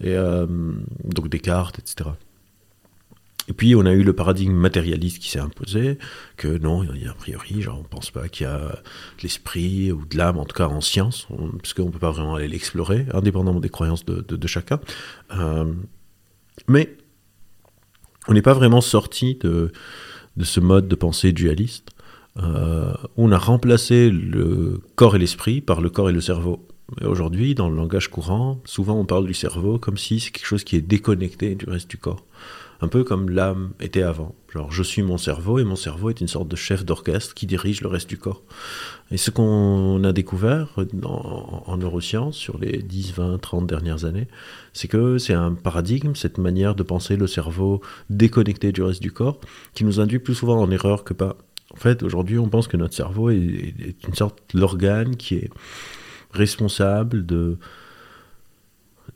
Et 0.00 0.14
euh, 0.16 0.46
donc 1.04 1.28
des 1.28 1.40
cartes, 1.40 1.78
etc. 1.78 2.10
Et 3.48 3.54
puis 3.54 3.74
on 3.74 3.86
a 3.86 3.92
eu 3.92 4.02
le 4.02 4.12
paradigme 4.12 4.52
matérialiste 4.52 5.18
qui 5.20 5.30
s'est 5.30 5.38
imposé, 5.38 5.98
que 6.36 6.58
non, 6.58 6.84
il 6.84 7.02
y 7.02 7.08
a 7.08 7.14
priori, 7.14 7.62
genre 7.62 7.80
on 7.80 7.82
pense 7.84 8.10
pas 8.10 8.28
qu'il 8.28 8.44
y 8.44 8.48
a 8.48 8.58
de 8.58 9.22
l'esprit 9.22 9.90
ou 9.90 10.04
de 10.04 10.16
l'âme, 10.18 10.38
en 10.38 10.44
tout 10.44 10.54
cas 10.54 10.68
en 10.68 10.82
science, 10.82 11.26
on- 11.30 11.50
parce 11.52 11.72
qu'on 11.72 11.90
peut 11.90 11.98
pas 11.98 12.10
vraiment 12.10 12.34
aller 12.34 12.48
l'explorer, 12.48 13.06
indépendamment 13.12 13.60
des 13.60 13.70
croyances 13.70 14.04
de, 14.04 14.46
chacun. 14.46 14.80
Euh, 15.34 15.72
mais 16.68 16.96
on 18.28 18.34
n'est 18.34 18.42
pas 18.42 18.54
vraiment 18.54 18.82
sorti 18.82 19.36
de, 19.36 19.72
de 20.36 20.44
ce 20.44 20.60
mode 20.60 20.86
de 20.86 20.94
pensée 20.94 21.32
dualiste. 21.32 21.90
Euh, 22.36 22.92
on 23.16 23.32
a 23.32 23.38
remplacé 23.38 24.10
le 24.10 24.80
corps 24.94 25.16
et 25.16 25.18
l'esprit 25.18 25.60
par 25.60 25.80
le 25.80 25.90
corps 25.90 26.10
et 26.10 26.12
le 26.12 26.20
cerveau. 26.20 26.66
Aujourd'hui, 27.02 27.54
dans 27.54 27.68
le 27.68 27.76
langage 27.76 28.08
courant, 28.08 28.60
souvent 28.64 28.94
on 28.98 29.04
parle 29.04 29.26
du 29.26 29.34
cerveau 29.34 29.78
comme 29.78 29.98
si 29.98 30.20
c'est 30.20 30.30
quelque 30.30 30.46
chose 30.46 30.64
qui 30.64 30.76
est 30.76 30.80
déconnecté 30.80 31.54
du 31.54 31.66
reste 31.68 31.90
du 31.90 31.98
corps. 31.98 32.24
Un 32.80 32.88
peu 32.88 33.02
comme 33.02 33.28
l'âme 33.28 33.72
était 33.80 34.02
avant. 34.02 34.34
Genre, 34.52 34.70
je 34.70 34.82
suis 34.84 35.02
mon 35.02 35.18
cerveau 35.18 35.58
et 35.58 35.64
mon 35.64 35.74
cerveau 35.74 36.10
est 36.10 36.20
une 36.20 36.28
sorte 36.28 36.46
de 36.48 36.54
chef 36.54 36.84
d'orchestre 36.84 37.34
qui 37.34 37.46
dirige 37.46 37.80
le 37.80 37.88
reste 37.88 38.08
du 38.08 38.18
corps. 38.18 38.42
Et 39.10 39.16
ce 39.16 39.30
qu'on 39.30 40.02
a 40.04 40.12
découvert 40.12 40.78
en, 41.02 41.64
en 41.66 41.76
neurosciences 41.76 42.36
sur 42.36 42.56
les 42.58 42.78
10, 42.78 43.14
20, 43.14 43.38
30 43.38 43.66
dernières 43.66 44.04
années, 44.04 44.28
c'est 44.72 44.86
que 44.86 45.18
c'est 45.18 45.34
un 45.34 45.54
paradigme, 45.54 46.14
cette 46.14 46.38
manière 46.38 46.76
de 46.76 46.84
penser 46.84 47.16
le 47.16 47.26
cerveau 47.26 47.80
déconnecté 48.10 48.70
du 48.70 48.82
reste 48.82 49.02
du 49.02 49.10
corps, 49.10 49.40
qui 49.74 49.84
nous 49.84 49.98
induit 49.98 50.20
plus 50.20 50.34
souvent 50.36 50.60
en 50.60 50.70
erreur 50.70 51.02
que 51.02 51.14
pas. 51.14 51.36
En 51.74 51.76
fait, 51.76 52.02
aujourd'hui, 52.02 52.38
on 52.38 52.48
pense 52.48 52.68
que 52.68 52.76
notre 52.76 52.94
cerveau 52.94 53.30
est, 53.30 53.36
est 53.36 54.06
une 54.06 54.14
sorte 54.14 54.38
d'organe 54.54 55.16
qui 55.16 55.34
est 55.34 55.50
responsable 56.32 57.26
de 57.26 57.56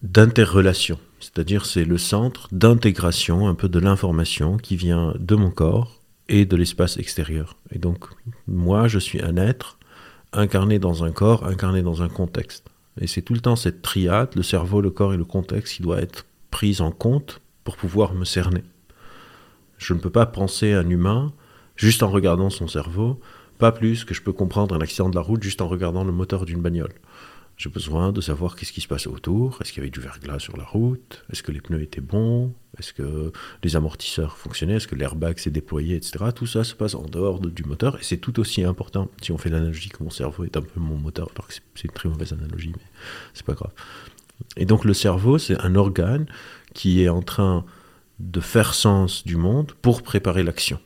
d'interrelation. 0.02 0.98
C'est-à-dire 1.22 1.66
c'est 1.66 1.84
le 1.84 1.98
centre 1.98 2.48
d'intégration 2.50 3.46
un 3.46 3.54
peu 3.54 3.68
de 3.68 3.78
l'information 3.78 4.56
qui 4.56 4.74
vient 4.74 5.14
de 5.20 5.36
mon 5.36 5.50
corps 5.50 6.00
et 6.28 6.46
de 6.46 6.56
l'espace 6.56 6.96
extérieur. 6.96 7.56
Et 7.70 7.78
donc 7.78 8.06
moi 8.48 8.88
je 8.88 8.98
suis 8.98 9.22
un 9.22 9.36
être 9.36 9.78
incarné 10.32 10.80
dans 10.80 11.04
un 11.04 11.12
corps, 11.12 11.46
incarné 11.46 11.82
dans 11.82 12.02
un 12.02 12.08
contexte. 12.08 12.66
Et 13.00 13.06
c'est 13.06 13.22
tout 13.22 13.34
le 13.34 13.40
temps 13.40 13.54
cette 13.54 13.82
triade, 13.82 14.30
le 14.34 14.42
cerveau, 14.42 14.80
le 14.80 14.90
corps 14.90 15.14
et 15.14 15.16
le 15.16 15.24
contexte 15.24 15.76
qui 15.76 15.82
doit 15.82 16.02
être 16.02 16.26
prise 16.50 16.80
en 16.80 16.90
compte 16.90 17.40
pour 17.62 17.76
pouvoir 17.76 18.14
me 18.14 18.24
cerner. 18.24 18.64
Je 19.78 19.94
ne 19.94 20.00
peux 20.00 20.10
pas 20.10 20.26
penser 20.26 20.72
un 20.72 20.88
humain 20.90 21.32
juste 21.76 22.02
en 22.02 22.10
regardant 22.10 22.50
son 22.50 22.66
cerveau, 22.66 23.20
pas 23.58 23.70
plus 23.70 24.04
que 24.04 24.12
je 24.12 24.22
peux 24.22 24.32
comprendre 24.32 24.74
un 24.74 24.80
accident 24.80 25.08
de 25.08 25.14
la 25.14 25.20
route 25.20 25.42
juste 25.42 25.62
en 25.62 25.68
regardant 25.68 26.02
le 26.02 26.10
moteur 26.10 26.46
d'une 26.46 26.60
bagnole. 26.60 26.94
J'ai 27.62 27.70
besoin 27.70 28.10
de 28.10 28.20
savoir 28.20 28.56
qu'est-ce 28.56 28.72
qui 28.72 28.80
se 28.80 28.88
passe 28.88 29.06
autour. 29.06 29.58
Est-ce 29.60 29.70
qu'il 29.72 29.78
y 29.78 29.84
avait 29.84 29.90
du 29.90 30.00
verglas 30.00 30.40
sur 30.40 30.56
la 30.56 30.64
route? 30.64 31.24
Est-ce 31.30 31.44
que 31.44 31.52
les 31.52 31.60
pneus 31.60 31.80
étaient 31.80 32.00
bons? 32.00 32.52
Est-ce 32.76 32.92
que 32.92 33.30
les 33.62 33.76
amortisseurs 33.76 34.36
fonctionnaient? 34.36 34.74
Est-ce 34.74 34.88
que 34.88 34.96
l'airbag 34.96 35.38
s'est 35.38 35.52
déployé, 35.52 35.94
etc. 35.94 36.24
Tout 36.34 36.48
ça 36.48 36.64
se 36.64 36.74
passe 36.74 36.96
en 36.96 37.04
dehors 37.04 37.38
de- 37.38 37.50
du 37.50 37.62
moteur 37.62 37.94
et 38.00 38.02
c'est 38.02 38.16
tout 38.16 38.40
aussi 38.40 38.64
important. 38.64 39.08
Si 39.22 39.30
on 39.30 39.38
fait 39.38 39.48
l'analogie 39.48 39.90
que 39.90 40.02
mon 40.02 40.10
cerveau 40.10 40.42
est 40.42 40.56
un 40.56 40.62
peu 40.62 40.80
mon 40.80 40.96
moteur, 40.96 41.28
alors 41.36 41.46
que 41.46 41.54
c'est- 41.54 41.84
une 41.84 41.92
très 41.92 42.08
mauvaise 42.08 42.32
analogie, 42.32 42.72
mais 42.74 42.82
c'est 43.32 43.46
pas 43.46 43.54
grave. 43.54 43.70
Et 44.56 44.64
donc 44.64 44.84
le 44.84 44.92
cerveau, 44.92 45.38
c'est 45.38 45.56
un 45.60 45.76
organe 45.76 46.26
qui 46.74 47.00
est 47.04 47.08
en 47.10 47.22
train 47.22 47.64
de 48.18 48.40
faire 48.40 48.74
sens 48.74 49.24
du 49.24 49.36
monde 49.36 49.70
pour 49.82 50.02
préparer 50.02 50.42
l'action. 50.42 50.80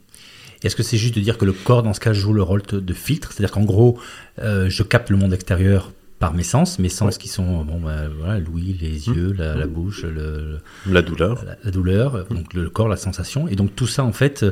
Est-ce 0.63 0.77
que 0.77 0.83
c'est 0.83 0.99
juste 0.99 1.15
de 1.15 1.21
dire 1.21 1.39
que 1.39 1.47
le 1.47 1.53
corps, 1.55 1.83
dans 1.83 1.95
ce 1.95 2.01
cas, 2.01 2.13
joue 2.13 2.35
le 2.35 2.43
rôle 2.43 2.61
de 2.61 2.93
filtre? 2.93 3.33
C'est-à-dire 3.33 3.53
qu'en 3.53 3.65
gros, 3.65 3.99
euh, 4.41 4.69
je 4.69 4.83
capte 4.83 5.09
le 5.09 5.17
monde 5.17 5.33
extérieur 5.33 5.91
par 6.19 6.33
mes 6.33 6.43
sens, 6.43 6.79
mes 6.79 6.89
sens 6.89 7.15
Ouais. 7.17 7.21
qui 7.21 7.29
sont 7.29 7.63
bon, 7.65 7.79
bah, 7.79 8.09
voilà, 8.19 8.39
l'ouïe, 8.39 8.77
les 8.81 9.09
yeux, 9.09 9.33
la, 9.37 9.55
la 9.55 9.67
bouche, 9.67 10.03
le, 10.05 10.61
La 10.87 11.03
douleur. 11.03 11.45
la, 11.45 11.57
la 11.63 11.71
douleur, 11.71 12.25
donc 12.31 12.55
le 12.55 12.71
corps, 12.71 12.89
la 12.89 12.97
sensation. 12.97 13.49
Et 13.49 13.55
donc 13.57 13.77
tout 13.77 13.87
ça, 13.87 14.03
en 14.03 14.13
fait, 14.13 14.45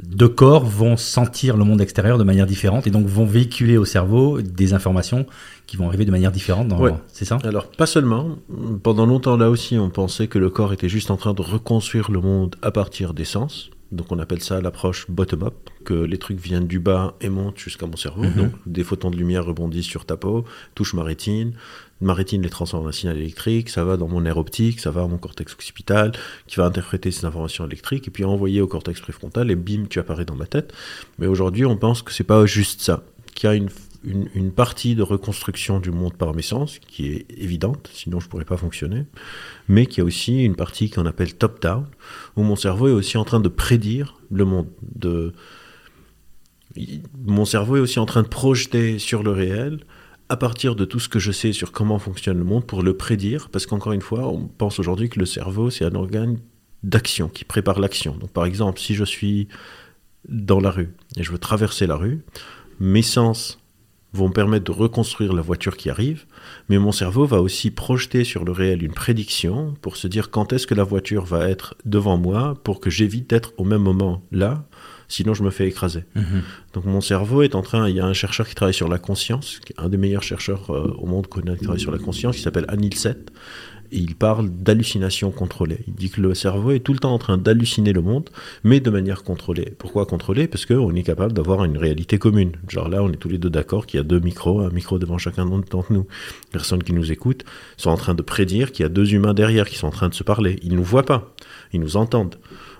deux 0.00 0.28
corps 0.28 0.64
vont 0.64 0.96
sentir 0.96 1.56
le 1.56 1.64
monde 1.64 1.80
extérieur 1.80 2.18
de 2.18 2.24
manière 2.24 2.46
différente 2.46 2.86
et 2.86 2.90
donc 2.90 3.06
vont 3.06 3.26
véhiculer 3.26 3.76
au 3.76 3.84
cerveau 3.84 4.40
des 4.42 4.74
informations 4.74 5.26
qui 5.66 5.76
vont 5.76 5.88
arriver 5.88 6.04
de 6.04 6.12
manière 6.12 6.30
différente. 6.30 6.68
Dans... 6.68 6.78
Ouais. 6.80 6.94
C'est 7.08 7.24
ça? 7.24 7.38
Alors, 7.42 7.68
pas 7.72 7.86
seulement. 7.86 8.36
Pendant 8.84 9.04
longtemps, 9.04 9.36
là 9.36 9.50
aussi, 9.50 9.76
on 9.76 9.90
pensait 9.90 10.28
que 10.28 10.38
le 10.38 10.50
corps 10.50 10.72
était 10.72 10.88
juste 10.88 11.10
en 11.10 11.16
train 11.16 11.34
de 11.34 11.42
reconstruire 11.42 12.10
le 12.12 12.20
monde 12.20 12.54
à 12.62 12.70
partir 12.70 13.12
des 13.12 13.24
sens. 13.24 13.70
Donc, 13.90 14.12
on 14.12 14.18
appelle 14.18 14.42
ça 14.42 14.60
l'approche 14.60 15.10
bottom-up, 15.10 15.54
que 15.84 15.94
les 15.94 16.18
trucs 16.18 16.38
viennent 16.38 16.66
du 16.66 16.78
bas 16.78 17.16
et 17.20 17.28
montent 17.30 17.58
jusqu'à 17.58 17.86
mon 17.86 17.96
cerveau. 17.96 18.24
Mhm. 18.24 18.34
Donc, 18.34 18.52
des 18.66 18.84
photons 18.84 19.10
de 19.10 19.16
lumière 19.16 19.46
rebondissent 19.46 19.86
sur 19.86 20.04
ta 20.04 20.16
peau, 20.16 20.44
touchent 20.74 20.94
ma 20.94 21.02
rétine. 21.02 21.54
Ma 22.00 22.14
rétine 22.14 22.42
les 22.42 22.48
transforme 22.48 22.84
en 22.84 22.88
un 22.90 22.92
signal 22.92 23.16
électrique, 23.16 23.70
ça 23.70 23.84
va 23.84 23.96
dans 23.96 24.06
mon 24.06 24.20
nerf 24.20 24.36
optique, 24.36 24.78
ça 24.78 24.92
va 24.92 25.02
à 25.02 25.06
mon 25.08 25.18
cortex 25.18 25.52
occipital, 25.54 26.12
qui 26.46 26.56
va 26.56 26.66
interpréter 26.66 27.10
ces 27.10 27.24
informations 27.24 27.66
électriques 27.66 28.06
et 28.06 28.10
puis 28.10 28.24
envoyer 28.24 28.60
au 28.60 28.68
cortex 28.68 29.00
préfrontal 29.00 29.50
et 29.50 29.56
bim, 29.56 29.86
tu 29.90 29.98
apparais 29.98 30.24
dans 30.24 30.36
ma 30.36 30.46
tête. 30.46 30.72
Mais 31.18 31.26
aujourd'hui, 31.26 31.64
on 31.64 31.76
pense 31.76 32.02
que 32.02 32.12
c'est 32.12 32.24
pas 32.24 32.46
juste 32.46 32.82
ça, 32.82 33.02
qu'il 33.34 33.48
y 33.48 33.52
a 33.52 33.56
une 33.56 33.68
une, 34.08 34.52
partie 34.52 34.94
de 34.94 35.02
reconstruction 35.02 35.80
du 35.80 35.90
monde 35.90 36.14
par 36.14 36.34
mes 36.34 36.42
sens 36.42 36.78
qui 36.78 37.08
est 37.08 37.26
évidente, 37.36 37.90
sinon 37.92 38.20
je 38.20 38.26
ne 38.26 38.30
pourrais 38.30 38.44
pas 38.44 38.56
fonctionner, 38.56 39.04
mais 39.68 39.86
qu'il 39.86 39.98
y 39.98 40.00
a 40.00 40.04
aussi 40.04 40.44
une 40.44 40.56
partie 40.56 40.90
qu'on 40.90 41.06
appelle 41.06 41.34
top-down, 41.34 41.86
où 42.36 42.42
mon 42.42 42.56
cerveau 42.56 42.88
est 42.88 42.92
aussi 42.92 43.16
en 43.16 43.24
train 43.24 43.40
de 43.40 43.48
prédire 43.48 44.16
le 44.30 44.44
monde. 44.44 44.68
De... 44.82 45.32
Mon 47.26 47.44
cerveau 47.44 47.76
est 47.76 47.80
aussi 47.80 47.98
en 47.98 48.06
train 48.06 48.22
de 48.22 48.28
projeter 48.28 48.98
sur 48.98 49.22
le 49.22 49.30
réel 49.30 49.80
à 50.28 50.36
partir 50.36 50.74
de 50.74 50.84
tout 50.84 51.00
ce 51.00 51.08
que 51.08 51.18
je 51.18 51.32
sais 51.32 51.52
sur 51.52 51.72
comment 51.72 51.98
fonctionne 51.98 52.38
le 52.38 52.44
monde 52.44 52.66
pour 52.66 52.82
le 52.82 52.96
prédire, 52.96 53.48
parce 53.50 53.66
qu'encore 53.66 53.92
une 53.92 54.02
fois, 54.02 54.28
on 54.28 54.46
pense 54.46 54.78
aujourd'hui 54.78 55.08
que 55.08 55.18
le 55.18 55.26
cerveau, 55.26 55.70
c'est 55.70 55.84
un 55.84 55.94
organe 55.94 56.38
d'action, 56.82 57.28
qui 57.28 57.44
prépare 57.44 57.80
l'action. 57.80 58.16
Donc 58.16 58.30
par 58.30 58.44
exemple, 58.44 58.78
si 58.78 58.94
je 58.94 59.04
suis 59.04 59.48
dans 60.28 60.60
la 60.60 60.70
rue 60.70 60.94
et 61.16 61.22
je 61.22 61.32
veux 61.32 61.38
traverser 61.38 61.86
la 61.86 61.96
rue, 61.96 62.22
mes 62.78 63.02
sens 63.02 63.57
vont 64.12 64.28
me 64.28 64.32
permettre 64.32 64.64
de 64.64 64.72
reconstruire 64.72 65.32
la 65.32 65.42
voiture 65.42 65.76
qui 65.76 65.90
arrive, 65.90 66.24
mais 66.68 66.78
mon 66.78 66.92
cerveau 66.92 67.26
va 67.26 67.42
aussi 67.42 67.70
projeter 67.70 68.24
sur 68.24 68.44
le 68.44 68.52
réel 68.52 68.82
une 68.82 68.92
prédiction 68.92 69.74
pour 69.82 69.96
se 69.96 70.08
dire 70.08 70.30
quand 70.30 70.52
est-ce 70.52 70.66
que 70.66 70.74
la 70.74 70.84
voiture 70.84 71.24
va 71.24 71.48
être 71.48 71.74
devant 71.84 72.16
moi 72.16 72.54
pour 72.64 72.80
que 72.80 72.90
j'évite 72.90 73.30
d'être 73.30 73.52
au 73.58 73.64
même 73.64 73.82
moment 73.82 74.22
là, 74.32 74.64
sinon 75.08 75.34
je 75.34 75.42
me 75.42 75.50
fais 75.50 75.66
écraser. 75.66 76.04
Mhm. 76.14 76.42
Donc 76.74 76.84
mon 76.84 77.00
cerveau 77.00 77.42
est 77.42 77.54
en 77.54 77.62
train, 77.62 77.88
il 77.88 77.96
y 77.96 78.00
a 78.00 78.06
un 78.06 78.12
chercheur 78.12 78.48
qui 78.48 78.54
travaille 78.54 78.74
sur 78.74 78.88
la 78.88 78.98
conscience, 78.98 79.60
un 79.76 79.88
des 79.88 79.96
meilleurs 79.96 80.22
chercheurs 80.22 80.70
euh, 80.70 80.94
au 80.98 81.06
monde 81.06 81.26
qu'on 81.26 81.40
a 81.42 81.56
qui 81.56 81.64
travaille 81.64 81.80
sur 81.80 81.92
la 81.92 81.98
conscience, 81.98 82.36
qui 82.36 82.42
s'appelle 82.42 82.66
Anil 82.68 82.94
Seth, 82.94 83.32
et 83.90 83.98
il 83.98 84.14
parle 84.14 84.50
d'hallucination 84.50 85.30
contrôlée. 85.30 85.80
Il 85.86 85.94
dit 85.94 86.10
que 86.10 86.20
le 86.20 86.34
cerveau 86.34 86.72
est 86.72 86.80
tout 86.80 86.92
le 86.92 86.98
temps 86.98 87.12
en 87.12 87.18
train 87.18 87.38
d'halluciner 87.38 87.92
le 87.92 88.02
monde, 88.02 88.28
mais 88.64 88.80
de 88.80 88.90
manière 88.90 89.22
contrôlée. 89.22 89.72
Pourquoi 89.78 90.06
contrôlée? 90.06 90.46
Parce 90.46 90.66
qu'on 90.66 90.94
est 90.94 91.02
capable 91.02 91.32
d'avoir 91.32 91.64
une 91.64 91.78
réalité 91.78 92.18
commune. 92.18 92.52
Genre 92.68 92.88
là, 92.88 93.02
on 93.02 93.10
est 93.10 93.16
tous 93.16 93.28
les 93.28 93.38
deux 93.38 93.50
d'accord 93.50 93.86
qu'il 93.86 93.98
y 93.98 94.00
a 94.00 94.04
deux 94.04 94.20
micros, 94.20 94.60
un 94.60 94.70
micro 94.70 94.98
devant 94.98 95.18
chacun 95.18 95.46
d'entre 95.46 95.92
nous. 95.92 96.06
Les 96.46 96.52
personnes 96.52 96.82
qui 96.82 96.92
nous 96.92 97.10
écoutent 97.10 97.44
sont 97.76 97.90
en 97.90 97.96
train 97.96 98.14
de 98.14 98.22
prédire 98.22 98.72
qu'il 98.72 98.82
y 98.82 98.86
a 98.86 98.90
deux 98.90 99.14
humains 99.14 99.34
derrière 99.34 99.68
qui 99.68 99.76
sont 99.76 99.86
en 99.86 99.92
train 99.92 100.08
de 100.08 100.14
se 100.14 100.24
parler. 100.24 100.58
Ils 100.62 100.72
ne 100.72 100.76
nous 100.76 100.84
voient 100.84 101.06
pas, 101.06 101.34
ils 101.72 101.80
nous 101.80 101.96
entendent. 101.96 102.36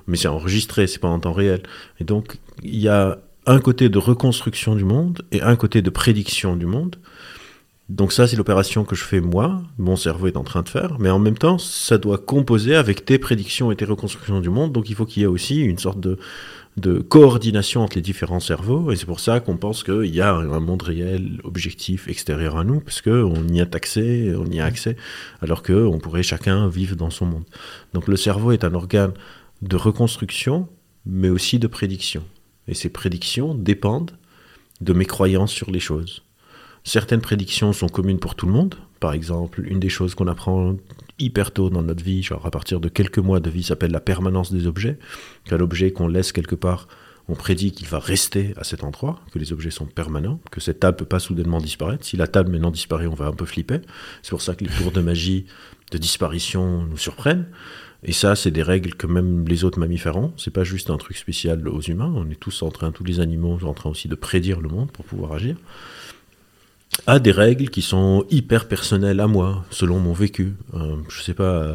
Mais 0.09 0.17
c'est 0.17 0.29
enregistré, 0.29 0.89
c'est 0.89 0.99
pas 0.99 1.09
en 1.09 1.21
temps 1.21 1.33
réel. 1.33 1.63
Et 2.01 2.05
donc, 2.05 2.39
il 2.65 2.77
y 2.77 2.89
a 2.89 3.19
un 3.47 3.61
côté 3.61 3.89
de 3.89 3.99
reconstruction 3.99 4.75
du 4.75 4.85
monde 4.85 5.23
et 5.31 5.41
un 5.43 5.55
côté 5.55 5.81
de 5.81 5.91
prédiction 5.91 6.57
du 6.57 6.67
monde. 6.67 6.97
Donc 7.89 8.13
ça, 8.13 8.27
c'est 8.27 8.37
l'opération 8.37 8.85
que 8.85 8.95
je 8.95 9.03
fais 9.03 9.21
moi, 9.21 9.63
mon 9.79 9.97
cerveau 9.97 10.27
est 10.27 10.37
en 10.37 10.45
train 10.45 10.63
de 10.63 10.69
faire, 10.69 10.99
mais 10.99 11.09
en 11.09 11.19
même 11.19 11.39
temps, 11.39 11.57
ça 11.57 11.97
doit 11.97 12.19
composer 12.19 12.75
avec 12.75 13.07
tes 13.07 13.19
prédictions 13.19 13.73
et 13.73 13.77
tes 13.77 13.87
reconstructions 13.87 14.41
du 14.41 14.51
monde, 14.51 14.73
donc 14.73 14.91
il 14.91 14.95
faut 14.95 15.07
qu'il 15.07 15.23
y 15.23 15.25
ait 15.25 15.29
aussi 15.29 15.61
une 15.61 15.79
sorte 15.79 15.99
de, 15.99 16.19
de 16.77 16.99
coordination 16.99 17.83
entre 17.83 17.97
les 17.97 18.03
différents 18.03 18.41
cerveaux, 18.41 18.93
et 18.93 18.97
c'est 18.97 19.07
pour 19.07 19.21
ça 19.21 19.41
qu'on 19.41 19.57
pense 19.57 19.85
qu'il 19.85 20.15
y 20.15 20.21
a 20.21 20.35
un 20.35 20.61
monde 20.61 20.83
réel, 20.83 21.41
objectif, 21.45 22.09
extérieur 22.09 22.59
à 22.59 22.65
nous, 22.65 22.81
parce 22.81 23.01
qu'on 23.01 23.49
y 23.49 23.63
a 23.63 23.67
accès, 23.73 24.35
on 24.37 24.45
y 24.51 24.61
a 24.61 24.67
accès, 24.67 24.97
alors 25.41 25.63
qu'on 25.63 25.99
pourrait 25.99 26.23
chacun 26.23 26.69
vivre 26.69 26.95
dans 26.95 27.09
son 27.09 27.25
monde. 27.25 27.45
Donc 27.95 28.07
le 28.07 28.17
cerveau 28.17 28.53
est 28.53 28.65
un 28.65 28.75
organe 28.75 29.13
de 29.63 29.77
reconstruction, 29.77 30.69
mais 31.07 31.29
aussi 31.29 31.59
de 31.59 31.67
prédiction. 31.67 32.25
Et 32.67 32.75
ces 32.75 32.91
prédictions 32.91 33.55
dépendent 33.55 34.13
de 34.81 34.93
mes 34.93 35.07
croyances 35.07 35.53
sur 35.53 35.71
les 35.71 35.81
choses. 35.81 36.23
Certaines 36.85 37.21
prédictions 37.21 37.73
sont 37.73 37.89
communes 37.89 38.19
pour 38.19 38.35
tout 38.35 38.47
le 38.47 38.53
monde. 38.53 38.77
Par 39.01 39.13
exemple, 39.13 39.65
une 39.67 39.81
des 39.81 39.89
choses 39.89 40.15
qu'on 40.15 40.27
apprend 40.27 40.77
hyper 41.19 41.53
tôt 41.53 41.71
dans 41.71 41.83
notre 41.83 42.05
vie, 42.05 42.23
genre 42.23 42.47
à 42.47 42.51
partir 42.51 42.81
de 42.81 42.89
quelques 42.89 43.19
mois 43.19 43.41
de 43.41 43.51
vie, 43.51 43.63
s'appelle 43.63 43.91
la 43.91 44.01
permanence 44.01 44.53
des 44.53 44.67
objets. 44.67 44.99
Qu'un 45.45 45.61
objet 45.61 45.93
qu'on 45.93 46.09
laisse 46.09 46.33
quelque 46.33 46.55
part, 46.55 46.89
on 47.29 47.35
prédit 47.35 47.73
qu'il 47.73 47.87
va 47.89 47.99
rester 47.99 48.55
à 48.57 48.65
cet 48.65 48.85
endroit, 48.85 49.21
que 49.33 49.39
les 49.39 49.53
objets 49.53 49.71
sont 49.71 49.85
permanents, 49.85 50.41
que 50.51 50.61
cette 50.61 50.81
table 50.81 50.97
peut 50.97 51.05
pas 51.05 51.19
soudainement 51.19 51.59
disparaître. 51.59 52.05
Si 52.05 52.17
la 52.17 52.27
table 52.27 52.51
maintenant 52.51 52.71
disparaît, 52.71 53.07
on 53.07 53.15
va 53.15 53.27
un 53.27 53.33
peu 53.33 53.45
flipper. 53.45 53.81
C'est 54.23 54.31
pour 54.31 54.43
ça 54.43 54.55
que 54.55 54.65
les 54.65 54.71
tours 54.71 54.93
de 54.93 55.01
magie 55.01 55.47
de 55.91 55.99
disparition 55.99 56.87
nous 56.87 56.97
surprennent. 56.97 57.47
Et 58.05 58.13
ça, 58.13 58.37
c'est 58.37 58.51
des 58.51 58.63
règles 58.63 58.95
que 58.95 59.07
même 59.07 59.47
les 59.49 59.65
autres 59.65 59.79
mammifères 59.79 60.17
ont. 60.17 60.33
C'est 60.37 60.53
pas 60.53 60.65
juste 60.65 60.91
un 60.91 60.97
truc 60.99 61.17
spécial 61.17 61.67
aux 61.69 61.81
humains. 61.81 62.13
On 62.15 62.31
est 62.31 62.39
tous 62.39 62.63
en 62.63 62.71
train, 62.71 62.93
tous 62.93 63.05
les 63.05 63.21
animaux 63.21 63.59
sont 63.59 63.67
en 63.67 63.75
train 63.75 63.91
aussi 63.91 64.09
de 64.09 64.15
prédire 64.15 64.61
le 64.61 64.69
monde 64.69 64.93
pour 64.93 65.05
pouvoir 65.05 65.33
agir. 65.33 65.57
A 67.07 67.19
des 67.19 67.33
règles 67.33 67.71
qui 67.71 67.83
sont 67.83 68.25
hyper 68.31 68.69
personnelles 68.69 69.21
à 69.21 69.27
moi, 69.27 69.65
selon 69.71 69.99
mon 69.99 70.13
vécu. 70.13 70.55
Euh, 70.75 70.97
je 71.09 71.23
sais 71.23 71.35
pas. 71.35 71.43
euh, 71.45 71.75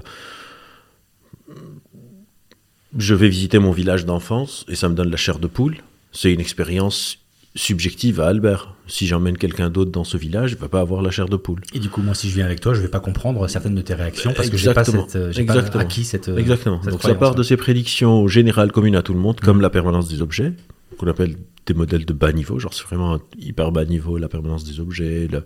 je 2.98 3.16
vais 3.16 3.28
visiter 3.30 3.60
mon 3.60 3.72
village 3.72 4.06
d'enfance 4.06 4.66
et 4.68 4.76
ça 4.76 4.88
me 4.88 4.96
donne 4.96 5.10
la 5.10 5.18
chair 5.18 5.40
de 5.40 5.48
poule. 5.48 5.78
C'est 6.12 6.32
une 6.32 6.40
expérience 6.40 7.18
subjective 7.56 8.20
à 8.20 8.28
Albert. 8.28 8.74
Si 8.88 9.08
j'emmène 9.08 9.38
quelqu'un 9.38 9.70
d'autre 9.70 9.92
dans 9.92 10.04
ce 10.04 10.18
village, 10.18 10.52
il 10.54 10.58
va 10.58 10.68
pas 10.68 10.80
avoir 10.82 11.02
la 11.02 11.12
chair 11.12 11.30
de 11.30 11.38
poule. 11.38 11.62
Et 11.74 11.80
du 11.80 11.90
coup, 11.90 12.02
moi, 12.02 12.14
si 12.14 12.30
je 12.30 12.36
viens 12.36 12.46
avec 12.46 12.60
toi, 12.60 12.74
je 12.74 12.82
vais 12.82 12.88
pas 12.88 13.00
comprendre 13.00 13.48
certaines 13.48 13.76
de 13.76 13.82
tes 13.82 13.94
réactions 13.94 14.34
parce 14.34 14.50
que 14.50 14.58
j'ai 14.58 14.74
pas, 14.74 14.84
cette, 14.84 15.16
euh, 15.16 15.32
pas 15.46 15.80
acquis 15.80 16.04
cette. 16.04 16.30
euh, 16.30 16.38
Exactement. 16.38 16.82
cette 16.82 16.92
Donc 16.92 17.02
ça 17.02 17.16
part 17.16 17.36
de 17.36 17.44
ces 17.44 17.56
prédictions 17.58 18.28
générales 18.28 18.72
communes 18.72 18.96
à 18.96 19.02
tout 19.02 19.14
le 19.14 19.20
monde, 19.20 19.40
comme 19.40 19.58
Mhm. 19.58 19.62
la 19.64 19.70
permanence 19.70 20.10
des 20.10 20.22
objets, 20.22 20.54
qu'on 20.98 21.08
appelle 21.08 21.36
des 21.66 21.74
modèles 21.74 22.06
de 22.06 22.12
bas 22.14 22.34
niveau, 22.34 22.60
genre 22.60 22.74
c'est 22.74 22.84
vraiment 22.84 23.20
hyper 23.40 23.72
bas 23.72 23.86
niveau, 23.86 24.18
la 24.18 24.28
permanence 24.28 24.66
des 24.66 24.82
objets, 24.82 25.28
le- 25.32 25.44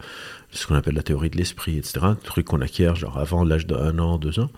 ce 0.52 0.66
qu'on 0.66 0.74
appelle 0.76 0.96
la 0.96 1.04
théorie 1.04 1.30
de 1.30 1.38
l'esprit, 1.38 1.78
etc. 1.78 2.00
Un 2.02 2.16
truc 2.16 2.48
qu'on 2.48 2.62
acquiert 2.62 2.96
genre 2.96 3.20
avant 3.20 3.44
l'âge 3.44 3.68
d'un 3.68 4.00
an, 4.00 4.18
deux 4.18 4.40
ans, 4.40 4.50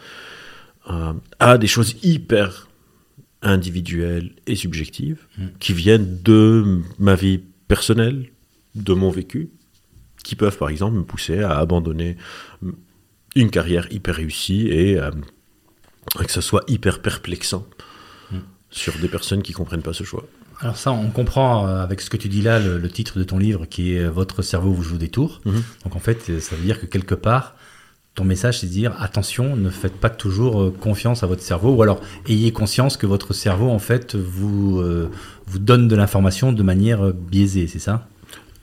euh, 0.90 1.12
à 1.40 1.58
des 1.58 1.68
choses 1.68 1.96
hyper 2.02 2.69
individuelles 3.42 4.32
et 4.48 4.56
subjectives 4.56 5.26
Mhm. 5.38 5.50
qui 5.60 5.74
viennent 5.74 6.22
de 6.24 6.80
ma 7.00 7.16
vie 7.16 7.40
personnelle, 7.68 8.30
de 8.76 8.94
mon 8.94 9.10
vécu, 9.12 9.50
qui 10.24 10.36
peuvent 10.36 10.58
par 10.58 10.70
exemple 10.70 10.98
me 10.98 11.04
pousser 11.04 11.40
à 11.40 11.58
abandonner 11.58 12.18
une 13.36 13.50
carrière 13.50 13.88
hyper 13.92 14.16
réussie 14.16 14.68
et 14.68 15.00
euh, 15.00 15.12
que 16.18 16.32
ça 16.32 16.42
soit 16.42 16.64
hyper 16.68 17.02
perplexant 17.02 17.66
Mm. 18.32 18.38
sur 18.70 18.94
des 19.00 19.08
personnes 19.08 19.42
qui 19.42 19.54
comprennent 19.54 19.82
pas 19.82 19.94
ce 19.94 20.04
choix. 20.04 20.26
Alors 20.62 20.76
ça, 20.78 20.92
on 20.92 21.10
comprend 21.10 21.68
euh, 21.68 21.82
avec 21.82 22.02
ce 22.02 22.10
que 22.10 22.18
tu 22.18 22.28
dis 22.28 22.42
là, 22.42 22.60
le, 22.60 22.78
le 22.78 22.90
titre 22.90 23.18
de 23.18 23.24
ton 23.24 23.38
livre 23.40 23.66
qui 23.66 23.94
est 23.94 24.04
euh, 24.04 24.12
Votre 24.12 24.42
cerveau 24.44 24.72
vous 24.74 24.84
joue 24.84 24.98
des 24.98 25.10
tours. 25.10 25.42
Mhm. 25.46 25.64
Donc 25.86 25.96
en 25.96 26.00
fait, 26.00 26.40
ça 26.40 26.56
veut 26.56 26.64
dire 26.64 26.80
que 26.80 26.86
quelque 26.86 27.16
part, 27.16 27.56
ton 28.20 28.26
message, 28.26 28.60
c'est 28.60 28.68
dire 28.68 28.94
attention, 29.00 29.56
ne 29.56 29.70
faites 29.70 29.96
pas 29.96 30.10
toujours 30.10 30.62
euh, 30.62 30.74
confiance 30.78 31.24
à 31.24 31.28
votre 31.28 31.42
cerveau, 31.42 31.72
ou 31.72 31.82
alors 31.82 32.02
ayez 32.28 32.52
conscience 32.52 32.98
que 32.98 33.08
votre 33.08 33.32
cerveau, 33.32 33.70
en 33.70 33.80
fait, 33.80 34.14
vous, 34.14 34.82
euh, 34.82 35.10
vous 35.48 35.58
donne 35.58 35.88
de 35.88 35.96
l'information 35.96 36.52
de 36.52 36.62
manière 36.62 37.02
euh, 37.02 37.14
biaisée, 37.14 37.68
c'est 37.68 37.80
ça? 37.80 38.10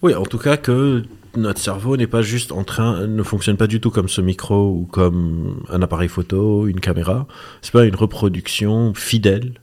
Oui, 0.03 0.15
en 0.15 0.25
tout 0.25 0.37
cas 0.37 0.59
que 0.59 1.05
notre 1.39 1.59
cerveau 1.59 1.97
n'est 1.97 2.07
pas 2.07 2.21
juste 2.21 2.53
en 2.53 2.65
train, 2.65 3.07
ne 3.07 3.23
fonctionne 3.23 3.57
pas 3.57 3.67
du 3.67 3.81
tout 3.81 3.91
comme 3.91 4.11
ce 4.11 4.21
micro 4.21 4.73
ou 4.73 4.87
comme 4.93 5.63
un 5.71 5.81
appareil 5.81 6.09
photo, 6.09 6.67
une 6.67 6.81
caméra. 6.81 7.27
C'est 7.63 7.73
pas 7.73 7.87
une 7.87 7.97
reproduction 7.97 8.93
fidèle 8.93 9.55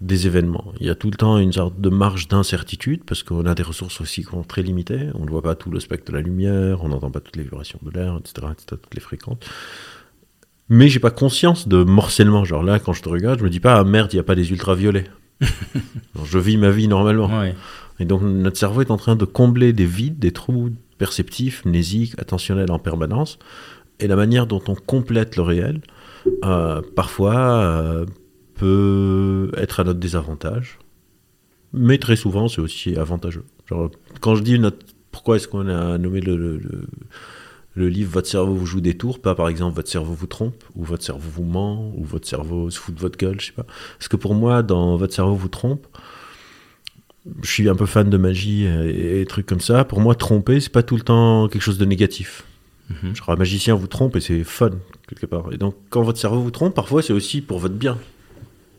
des 0.00 0.26
événements. 0.26 0.72
Il 0.80 0.86
y 0.86 0.90
a 0.90 0.94
tout 0.94 1.10
le 1.10 1.16
temps 1.16 1.38
une 1.38 1.52
sorte 1.52 1.80
de 1.80 1.88
marge 1.88 2.28
d'incertitude 2.28 3.02
parce 3.04 3.22
qu'on 3.22 3.46
a 3.46 3.54
des 3.54 3.62
ressources 3.62 4.00
aussi 4.00 4.24
qui 4.24 4.30
sont 4.30 4.42
très 4.42 4.62
limitées. 4.62 5.08
On 5.14 5.24
ne 5.24 5.30
voit 5.30 5.42
pas 5.42 5.54
tout 5.54 5.70
le 5.70 5.80
spectre 5.80 6.12
de 6.12 6.16
la 6.16 6.22
lumière, 6.22 6.84
on 6.84 6.88
n'entend 6.88 7.10
pas 7.10 7.20
toutes 7.20 7.36
les 7.36 7.42
vibrations 7.42 7.78
de 7.82 7.90
l'air, 7.90 8.18
etc., 8.18 8.48
etc., 8.52 8.66
toutes 8.82 8.94
les 8.94 9.00
fréquences. 9.00 9.38
Mais 10.68 10.88
j'ai 10.88 11.00
pas 11.00 11.10
conscience 11.10 11.68
de 11.68 11.82
morcellement. 11.82 12.44
Genre 12.44 12.62
là, 12.62 12.78
quand 12.78 12.92
je 12.92 13.02
te 13.02 13.08
regarde, 13.08 13.38
je 13.38 13.44
me 13.44 13.50
dis 13.50 13.60
pas, 13.60 13.76
ah 13.78 13.84
merde, 13.84 14.12
il 14.12 14.16
n'y 14.16 14.20
a 14.20 14.24
pas 14.24 14.34
des 14.34 14.50
ultraviolets. 14.50 15.06
Je 16.24 16.38
vis 16.38 16.56
ma 16.56 16.70
vie 16.70 16.88
normalement. 16.88 17.28
Ouais. 17.40 17.54
Et 18.00 18.04
donc 18.04 18.22
notre 18.22 18.56
cerveau 18.56 18.80
est 18.80 18.90
en 18.90 18.96
train 18.96 19.16
de 19.16 19.24
combler 19.24 19.72
des 19.72 19.84
vides, 19.84 20.18
des 20.18 20.32
trous 20.32 20.70
perceptifs, 20.98 21.64
mnésiques, 21.64 22.14
attentionnels 22.18 22.70
en 22.70 22.78
permanence. 22.78 23.38
Et 24.00 24.08
la 24.08 24.16
manière 24.16 24.46
dont 24.46 24.62
on 24.68 24.74
complète 24.74 25.36
le 25.36 25.42
réel, 25.42 25.80
euh, 26.44 26.82
parfois, 26.94 27.36
euh, 27.36 28.06
peut 28.56 29.50
être 29.56 29.80
à 29.80 29.84
notre 29.84 30.00
désavantage. 30.00 30.78
Mais 31.72 31.98
très 31.98 32.16
souvent, 32.16 32.48
c'est 32.48 32.60
aussi 32.60 32.96
avantageux. 32.96 33.44
Genre, 33.68 33.90
quand 34.20 34.34
je 34.34 34.42
dis 34.42 34.58
notre... 34.58 34.78
pourquoi 35.10 35.36
est-ce 35.36 35.48
qu'on 35.48 35.68
a 35.68 35.98
nommé 35.98 36.20
le, 36.20 36.36
le- 36.36 36.56
le- 36.58 36.86
le 37.74 37.88
livre 37.90 38.12
Votre 38.12 38.28
cerveau 38.28 38.54
vous 38.54 38.64
joue 38.64 38.80
des 38.80 38.96
tours, 38.96 39.20
pas 39.20 39.34
par 39.34 39.48
exemple 39.48 39.76
Votre 39.76 39.90
cerveau 39.90 40.14
vous 40.14 40.26
trompe, 40.26 40.64
ou 40.74 40.84
Votre 40.84 41.04
cerveau 41.04 41.28
vous 41.30 41.44
ment, 41.44 41.92
ou 41.96 42.04
Votre 42.04 42.26
cerveau 42.26 42.70
se 42.70 42.78
fout 42.78 42.94
de 42.94 43.00
votre 43.00 43.18
gueule, 43.18 43.38
je 43.40 43.46
sais 43.46 43.52
pas. 43.52 43.66
Parce 43.98 44.08
que 44.08 44.16
pour 44.16 44.34
moi, 44.34 44.62
dans 44.62 44.96
Votre 44.96 45.12
cerveau 45.14 45.34
vous 45.34 45.48
trompe, 45.48 45.86
je 47.42 47.50
suis 47.50 47.68
un 47.68 47.74
peu 47.74 47.86
fan 47.86 48.08
de 48.08 48.16
magie 48.16 48.64
et, 48.64 49.20
et 49.20 49.26
trucs 49.26 49.46
comme 49.46 49.60
ça. 49.60 49.84
Pour 49.84 50.00
moi, 50.00 50.14
tromper, 50.14 50.60
c'est 50.60 50.72
pas 50.72 50.82
tout 50.84 50.96
le 50.96 51.02
temps 51.02 51.48
quelque 51.48 51.62
chose 51.62 51.76
de 51.78 51.84
négatif. 51.84 52.44
Mhm. 52.88 53.16
Genre 53.16 53.30
un 53.30 53.36
magicien 53.36 53.74
vous 53.74 53.88
trompe 53.88 54.14
et 54.16 54.20
c'est 54.20 54.44
fun 54.44 54.70
quelque 55.08 55.26
part. 55.26 55.52
Et 55.52 55.58
donc 55.58 55.74
quand 55.90 56.02
votre 56.02 56.18
cerveau 56.20 56.40
vous 56.40 56.52
trompe, 56.52 56.72
parfois 56.74 57.02
c'est 57.02 57.12
aussi 57.12 57.40
pour 57.42 57.58
votre 57.58 57.74
bien, 57.74 57.98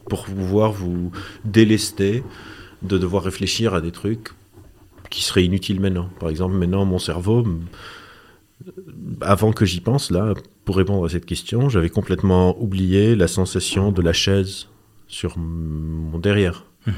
pour 0.10 0.26
pouvoir 0.26 0.72
vous 0.72 1.12
délester 1.46 2.24
de 2.82 2.98
devoir 2.98 3.24
réfléchir 3.24 3.74
à 3.74 3.82
des 3.82 3.92
trucs 3.92 4.30
qui 5.10 5.24
seraient 5.24 5.46
inutiles 5.46 5.80
maintenant. 5.80 6.10
Par 6.20 6.30
exemple, 6.30 6.56
maintenant 6.56 6.86
mon 6.86 7.00
cerveau, 7.00 7.46
avant 9.22 9.54
que 9.54 9.66
j'y 9.66 9.80
pense 9.80 10.12
là, 10.12 10.34
pour 10.66 10.78
répondre 10.78 11.06
à 11.06 11.10
cette 11.10 11.26
question, 11.26 11.70
j'avais 11.70 11.90
complètement 11.90 12.60
oublié 12.62 13.16
la 13.16 13.28
sensation 13.28 13.92
de 13.92 14.02
la 14.02 14.14
chaise 14.14 14.68
sur 15.08 15.38
mon 15.38 16.20
derrière 16.20 16.66
Mhm. 16.88 16.94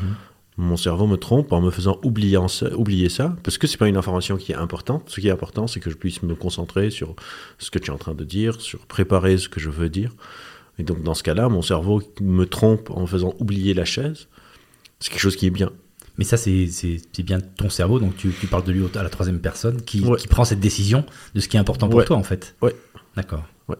mon 0.57 0.77
cerveau 0.77 1.07
me 1.07 1.15
trompe 1.15 1.51
en 1.51 1.61
me 1.61 1.71
faisant 1.71 1.99
oublier, 2.03 2.37
ça, 2.47 2.75
oublier 2.75 3.09
ça, 3.09 3.35
parce 3.43 3.57
que 3.57 3.65
c'est 3.65 3.77
pas 3.77 3.87
une 3.87 3.97
information 3.97 4.37
qui 4.37 4.51
est 4.51 4.55
importante. 4.55 5.03
Ce 5.07 5.19
qui 5.19 5.27
est 5.27 5.31
important, 5.31 5.67
c'est 5.67 5.79
que 5.79 5.89
je 5.89 5.95
puisse 5.95 6.21
me 6.21 6.35
concentrer 6.35 6.89
sur 6.91 7.15
ce 7.57 7.71
que 7.71 7.79
tu 7.79 7.89
es 7.89 7.93
en 7.93 7.97
train 7.97 8.13
de 8.13 8.23
dire, 8.23 8.61
sur 8.61 8.79
préparer 8.85 9.37
ce 9.37 9.49
que 9.49 9.59
je 9.59 9.69
veux 9.69 9.89
dire. 9.89 10.11
Et 10.79 10.83
donc, 10.83 11.03
dans 11.03 11.13
ce 11.13 11.23
cas-là, 11.23 11.49
mon 11.49 11.61
cerveau 11.61 12.01
me 12.21 12.45
trompe 12.45 12.89
en 12.91 13.01
me 13.01 13.05
faisant 13.05 13.33
oublier 13.39 13.73
la 13.73 13.85
chaise. 13.85 14.27
C'est 14.99 15.11
quelque 15.11 15.19
chose 15.21 15.35
qui 15.35 15.45
est 15.45 15.49
bien. 15.51 15.71
Mais 16.17 16.23
ça, 16.25 16.35
c'est 16.37 16.67
bien 17.23 17.39
ton 17.39 17.69
cerveau, 17.69 17.99
donc 17.99 18.15
tu, 18.17 18.31
tu 18.39 18.47
parles 18.47 18.63
de 18.63 18.71
lui 18.71 18.83
à 18.95 19.03
la 19.03 19.09
troisième 19.09 19.39
personne 19.39 19.81
qui, 19.81 20.01
Ouais. 20.01 20.17
qui 20.17 20.27
prend 20.27 20.43
cette 20.43 20.59
décision 20.59 21.05
de 21.35 21.39
ce 21.39 21.47
qui 21.47 21.55
est 21.57 21.59
important 21.59 21.87
pour 21.87 21.99
Ouais. 21.99 22.05
toi, 22.05 22.17
en 22.17 22.23
fait. 22.23 22.55
Ouais. 22.61 22.75
D'accord. 23.15 23.45
Ouais. 23.69 23.75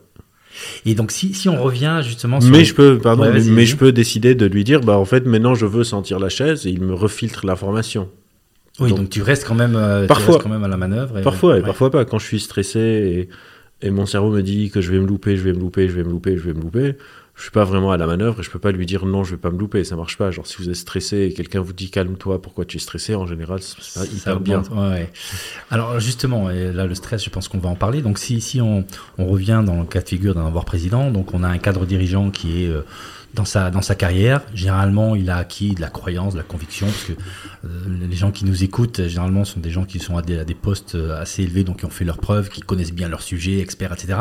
Et 0.86 0.96
donc, 0.96 1.12
si, 1.12 1.34
si 1.34 1.50
on 1.50 1.62
revient 1.62 2.00
justement 2.04 2.40
sur. 2.42 2.50
Mais 2.52 2.64
je 2.66 2.74
peux, 2.74 2.98
pardon, 2.98 3.24
Ouais, 3.24 3.42
mais, 3.44 3.66
je 3.66 3.76
peux 3.76 3.92
décider 3.92 4.36
de 4.36 4.46
lui 4.46 4.64
dire, 4.64 4.82
bah 4.82 4.98
en 4.98 5.06
fait, 5.06 5.26
maintenant 5.26 5.54
je 5.56 5.66
veux 5.66 5.84
sentir 5.84 6.20
la 6.20 6.30
chaise 6.30 6.66
et 6.66 6.70
il 6.70 6.82
me 6.82 6.94
refiltre 6.94 7.46
l'information. 7.46 8.10
Oui, 8.80 8.90
donc, 8.90 9.00
donc- 9.00 9.10
tu 9.10 9.22
restes 9.22 9.46
quand 9.46 9.56
même, 9.56 9.76
euh, 9.76 10.02
tu 10.04 10.08
Parfois. 10.08 10.36
restes 10.36 10.44
quand 10.44 10.50
même 10.50 10.64
à 10.64 10.68
la 10.70 10.78
manœuvre. 10.78 11.20
et- 11.20 11.22
Parfois, 11.22 11.60
et 11.60 11.62
parfois 11.62 11.92
pas. 11.92 12.06
Quand 12.06 12.20
je 12.20 12.26
suis 12.26 12.40
stressé 12.40 12.80
et, 12.80 13.30
et 13.82 13.92
mon 13.92 14.06
cerveau 14.06 14.32
me 14.32 14.42
dit 14.42 14.70
que 14.70 14.82
je 14.82 14.92
vais 14.92 15.00
me 15.00 15.08
louper, 15.08 15.38
je 15.38 15.44
vais 15.44 15.54
me 15.54 15.60
louper, 15.60 15.88
je 15.88 15.96
vais 15.96 16.04
me 16.04 16.10
louper, 16.10 16.38
je 16.38 16.44
vais 16.44 16.54
me 16.54 16.62
louper, 16.62 16.96
je 17.40 17.44
suis 17.44 17.52
pas 17.52 17.64
vraiment 17.64 17.92
à 17.92 17.98
la 17.98 18.06
manœuvre 18.06 18.42
et 18.42 18.44
je 18.44 18.52
peux 18.52 18.60
pas 18.60 18.74
lui 18.74 18.86
dire 18.86 19.06
non, 19.06 19.24
je 19.24 19.32
vais 19.32 19.38
pas 19.38 19.50
me 19.50 19.58
louper. 19.58 19.86
Ça 19.86 19.96
marche 19.96 20.18
pas. 20.18 20.30
Genre, 20.30 20.46
si 20.46 20.58
vous 20.58 20.68
êtes 20.70 20.76
stressé 20.76 21.20
et 21.20 21.34
quelqu'un 21.34 21.62
vous 21.62 21.72
dit 21.72 21.90
calme-toi, 21.90 22.42
pourquoi 22.42 22.66
tu 22.66 22.76
es 22.76 22.80
stressé, 22.82 23.16
en 23.16 23.26
général, 23.26 23.62
c'est 23.62 23.98
pas 23.98 24.06
hyper 24.06 24.40
bien. 24.42 24.62
Alors 25.72 26.02
justement, 26.02 26.50
et 26.50 26.74
là 26.74 26.86
le 26.86 26.96
stress, 26.96 27.24
je 27.24 27.30
pense 27.30 27.48
qu'on 27.48 27.60
va 27.60 27.70
en 27.70 27.76
parler. 27.76 28.02
Donc 28.02 28.18
si, 28.18 28.42
si 28.42 28.60
on, 28.60 28.86
on 29.18 29.26
revient 29.26 29.64
dans 29.66 29.80
le 29.80 29.86
cas 29.86 30.02
de 30.02 30.10
figure 30.10 30.36
d'un 30.36 30.46
avoir 30.46 30.66
président, 30.66 31.12
donc 31.12 31.34
on 31.34 31.44
a 31.44 31.48
un 31.48 31.60
cadre 31.60 31.86
dirigeant 31.86 32.30
qui 32.30 32.66
est 32.66 32.68
euh, 32.68 32.82
dans 33.34 33.46
sa, 33.46 33.72
dans 33.72 33.82
sa 33.82 33.96
carrière. 33.96 34.42
Généralement, 34.54 35.16
il 35.16 35.30
a 35.30 35.38
acquis 35.38 35.76
de 35.76 35.82
la 35.82 35.90
croyance, 35.90 36.34
de 36.34 36.40
la 36.40 36.44
conviction, 36.44 36.88
parce 36.88 37.04
que 37.04 37.14
euh, 37.14 38.08
les 38.10 38.16
gens 38.16 38.32
qui 38.32 38.46
nous 38.46 38.64
écoutent, 38.64 39.08
généralement, 39.08 39.46
sont 39.46 39.60
des 39.60 39.72
gens 39.72 39.86
qui 39.86 40.00
sont 40.00 40.18
à 40.18 40.22
des, 40.22 40.40
à 40.40 40.46
des 40.46 40.56
postes 40.56 40.96
euh, 40.96 41.22
assez 41.22 41.44
élevés, 41.44 41.64
donc 41.64 41.80
qui 41.80 41.86
ont 41.86 41.90
fait 41.90 42.06
leurs 42.06 42.18
preuves, 42.18 42.50
qui 42.50 42.62
connaissent 42.62 42.94
bien 42.94 43.08
leur 43.08 43.22
sujet, 43.22 43.60
experts, 43.60 43.94
etc. 43.94 44.20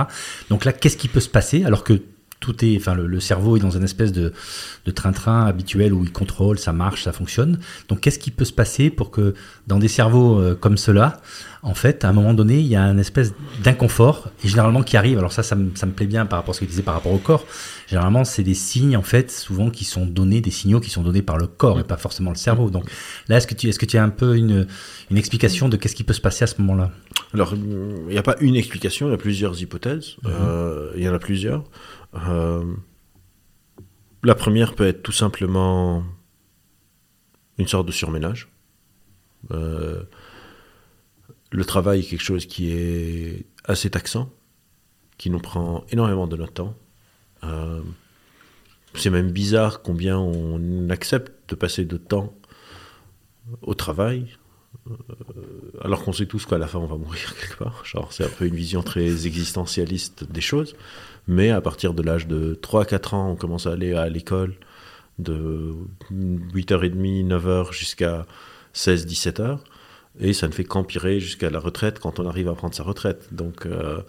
Donc 0.50 0.64
là, 0.64 0.72
qu'est-ce 0.72 0.96
qui 0.96 1.08
peut 1.08 1.20
se 1.20 1.28
passer 1.28 1.64
alors 1.64 1.84
que 1.84 2.02
tout 2.40 2.64
est, 2.64 2.76
enfin, 2.76 2.94
le, 2.94 3.20
cerveau 3.20 3.56
est 3.56 3.60
dans 3.60 3.70
une 3.70 3.84
espèce 3.84 4.12
de, 4.12 4.32
de 4.84 4.90
train-train 4.90 5.46
habituel 5.46 5.92
où 5.92 6.04
il 6.04 6.12
contrôle, 6.12 6.58
ça 6.58 6.72
marche, 6.72 7.04
ça 7.04 7.12
fonctionne. 7.12 7.58
Donc, 7.88 8.00
qu'est-ce 8.00 8.18
qui 8.18 8.30
peut 8.30 8.44
se 8.44 8.52
passer 8.52 8.90
pour 8.90 9.10
que 9.10 9.34
dans 9.66 9.78
des 9.78 9.88
cerveaux 9.88 10.40
euh, 10.40 10.54
comme 10.54 10.76
cela, 10.76 11.20
en 11.62 11.74
fait, 11.74 12.04
à 12.04 12.08
un 12.08 12.12
moment 12.12 12.34
donné, 12.34 12.58
il 12.58 12.66
y 12.66 12.76
a 12.76 12.82
une 12.82 13.00
espèce 13.00 13.34
d'inconfort, 13.62 14.30
et 14.44 14.48
généralement 14.48 14.82
qui 14.82 14.96
arrive, 14.96 15.18
alors 15.18 15.32
ça, 15.32 15.42
ça 15.42 15.56
me, 15.56 15.74
ça 15.74 15.86
me 15.86 15.92
plaît 15.92 16.06
bien 16.06 16.26
par 16.26 16.38
rapport 16.38 16.52
à 16.52 16.54
ce 16.54 16.60
que 16.60 16.64
tu 16.66 16.70
disais 16.70 16.82
par 16.82 16.94
rapport 16.94 17.12
au 17.12 17.18
corps, 17.18 17.44
généralement, 17.88 18.24
c'est 18.24 18.44
des 18.44 18.54
signes, 18.54 18.96
en 18.96 19.02
fait, 19.02 19.30
souvent 19.30 19.70
qui 19.70 19.84
sont 19.84 20.06
donnés, 20.06 20.40
des 20.40 20.52
signaux 20.52 20.80
qui 20.80 20.90
sont 20.90 21.02
donnés 21.02 21.22
par 21.22 21.38
le 21.38 21.48
corps 21.48 21.80
et 21.80 21.84
pas 21.84 21.96
forcément 21.96 22.30
le 22.30 22.36
cerveau. 22.36 22.70
Donc 22.70 22.88
là, 23.28 23.38
est-ce 23.38 23.46
que 23.46 23.54
tu, 23.54 23.68
est-ce 23.68 23.78
que 23.78 23.86
tu 23.86 23.98
as 23.98 24.04
un 24.04 24.10
peu 24.10 24.36
une, 24.36 24.66
une 25.10 25.16
explication 25.18 25.68
de 25.68 25.76
qu'est-ce 25.76 25.96
qui 25.96 26.04
peut 26.04 26.12
se 26.12 26.20
passer 26.20 26.44
à 26.44 26.46
ce 26.46 26.60
moment-là? 26.60 26.92
Alors, 27.34 27.54
il 27.54 28.06
n'y 28.08 28.18
a 28.18 28.22
pas 28.22 28.36
une 28.40 28.56
explication, 28.56 29.08
il 29.08 29.10
y 29.10 29.14
a 29.14 29.18
plusieurs 29.18 29.60
hypothèses, 29.60 30.16
mhm. 30.22 30.30
euh, 30.40 30.92
il 30.96 31.02
y 31.02 31.08
en 31.08 31.14
a 31.14 31.18
plusieurs. 31.18 31.64
Euh, 32.14 32.74
la 34.22 34.34
première 34.34 34.74
peut 34.74 34.86
être 34.86 35.02
tout 35.02 35.12
simplement 35.12 36.04
une 37.58 37.66
sorte 37.66 37.86
de 37.86 37.92
surménage. 37.92 38.48
Euh, 39.50 40.02
le 41.50 41.64
travail 41.64 42.00
est 42.00 42.04
quelque 42.04 42.22
chose 42.22 42.46
qui 42.46 42.70
est 42.72 43.46
assez 43.64 43.90
taxant, 43.90 44.30
qui 45.16 45.30
nous 45.30 45.40
prend 45.40 45.84
énormément 45.90 46.26
de 46.26 46.36
notre 46.36 46.52
temps. 46.52 46.74
Euh, 47.44 47.82
c'est 48.94 49.10
même 49.10 49.30
bizarre 49.30 49.82
combien 49.82 50.18
on 50.18 50.90
accepte 50.90 51.50
de 51.50 51.54
passer 51.54 51.84
de 51.84 51.96
temps 51.96 52.34
au 53.62 53.74
travail, 53.74 54.36
alors 55.82 56.02
qu'on 56.02 56.12
sait 56.12 56.26
tous 56.26 56.46
qu'à 56.46 56.58
la 56.58 56.66
fin 56.66 56.78
on 56.78 56.86
va 56.86 56.96
mourir 56.96 57.34
quelque 57.40 57.56
part. 57.58 57.84
Genre, 57.84 58.12
c'est 58.12 58.24
un 58.24 58.28
peu 58.28 58.46
une 58.46 58.54
vision 58.54 58.82
très 58.82 59.26
existentialiste 59.26 60.24
des 60.30 60.40
choses. 60.40 60.74
Mais 61.26 61.50
à 61.50 61.60
partir 61.60 61.94
de 61.94 62.02
l'âge 62.02 62.26
de 62.26 62.58
3-4 62.62 63.14
ans, 63.14 63.30
on 63.30 63.36
commence 63.36 63.66
à 63.66 63.72
aller 63.72 63.94
à 63.94 64.08
l'école 64.08 64.54
de 65.18 65.74
8h30, 66.10 67.26
9h 67.26 67.72
jusqu'à 67.72 68.26
16-17h. 68.74 69.58
Et 70.20 70.32
ça 70.32 70.48
ne 70.48 70.52
fait 70.52 70.64
qu'empirer 70.64 71.20
jusqu'à 71.20 71.50
la 71.50 71.60
retraite 71.60 71.98
quand 72.00 72.18
on 72.18 72.26
arrive 72.26 72.48
à 72.48 72.54
prendre 72.54 72.74
sa 72.74 72.82
retraite. 72.82 73.28
Donc, 73.32 73.66
euh, 73.66 74.00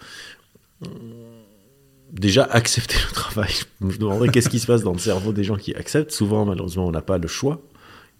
déjà, 2.10 2.44
accepter 2.44 2.96
le 3.08 3.12
travail. 3.12 3.52
Je 3.80 3.86
me 3.86 3.96
demanderais 3.96 4.28
qu'est-ce 4.28 4.48
qui 4.48 4.58
se 4.58 4.66
passe 4.66 4.82
dans 4.82 4.92
le 4.92 4.98
cerveau 4.98 5.32
des 5.32 5.44
gens 5.44 5.56
qui 5.56 5.74
acceptent. 5.74 6.12
Souvent, 6.12 6.46
malheureusement, 6.46 6.86
on 6.86 6.90
n'a 6.90 7.02
pas 7.02 7.18
le 7.18 7.28
choix. 7.28 7.60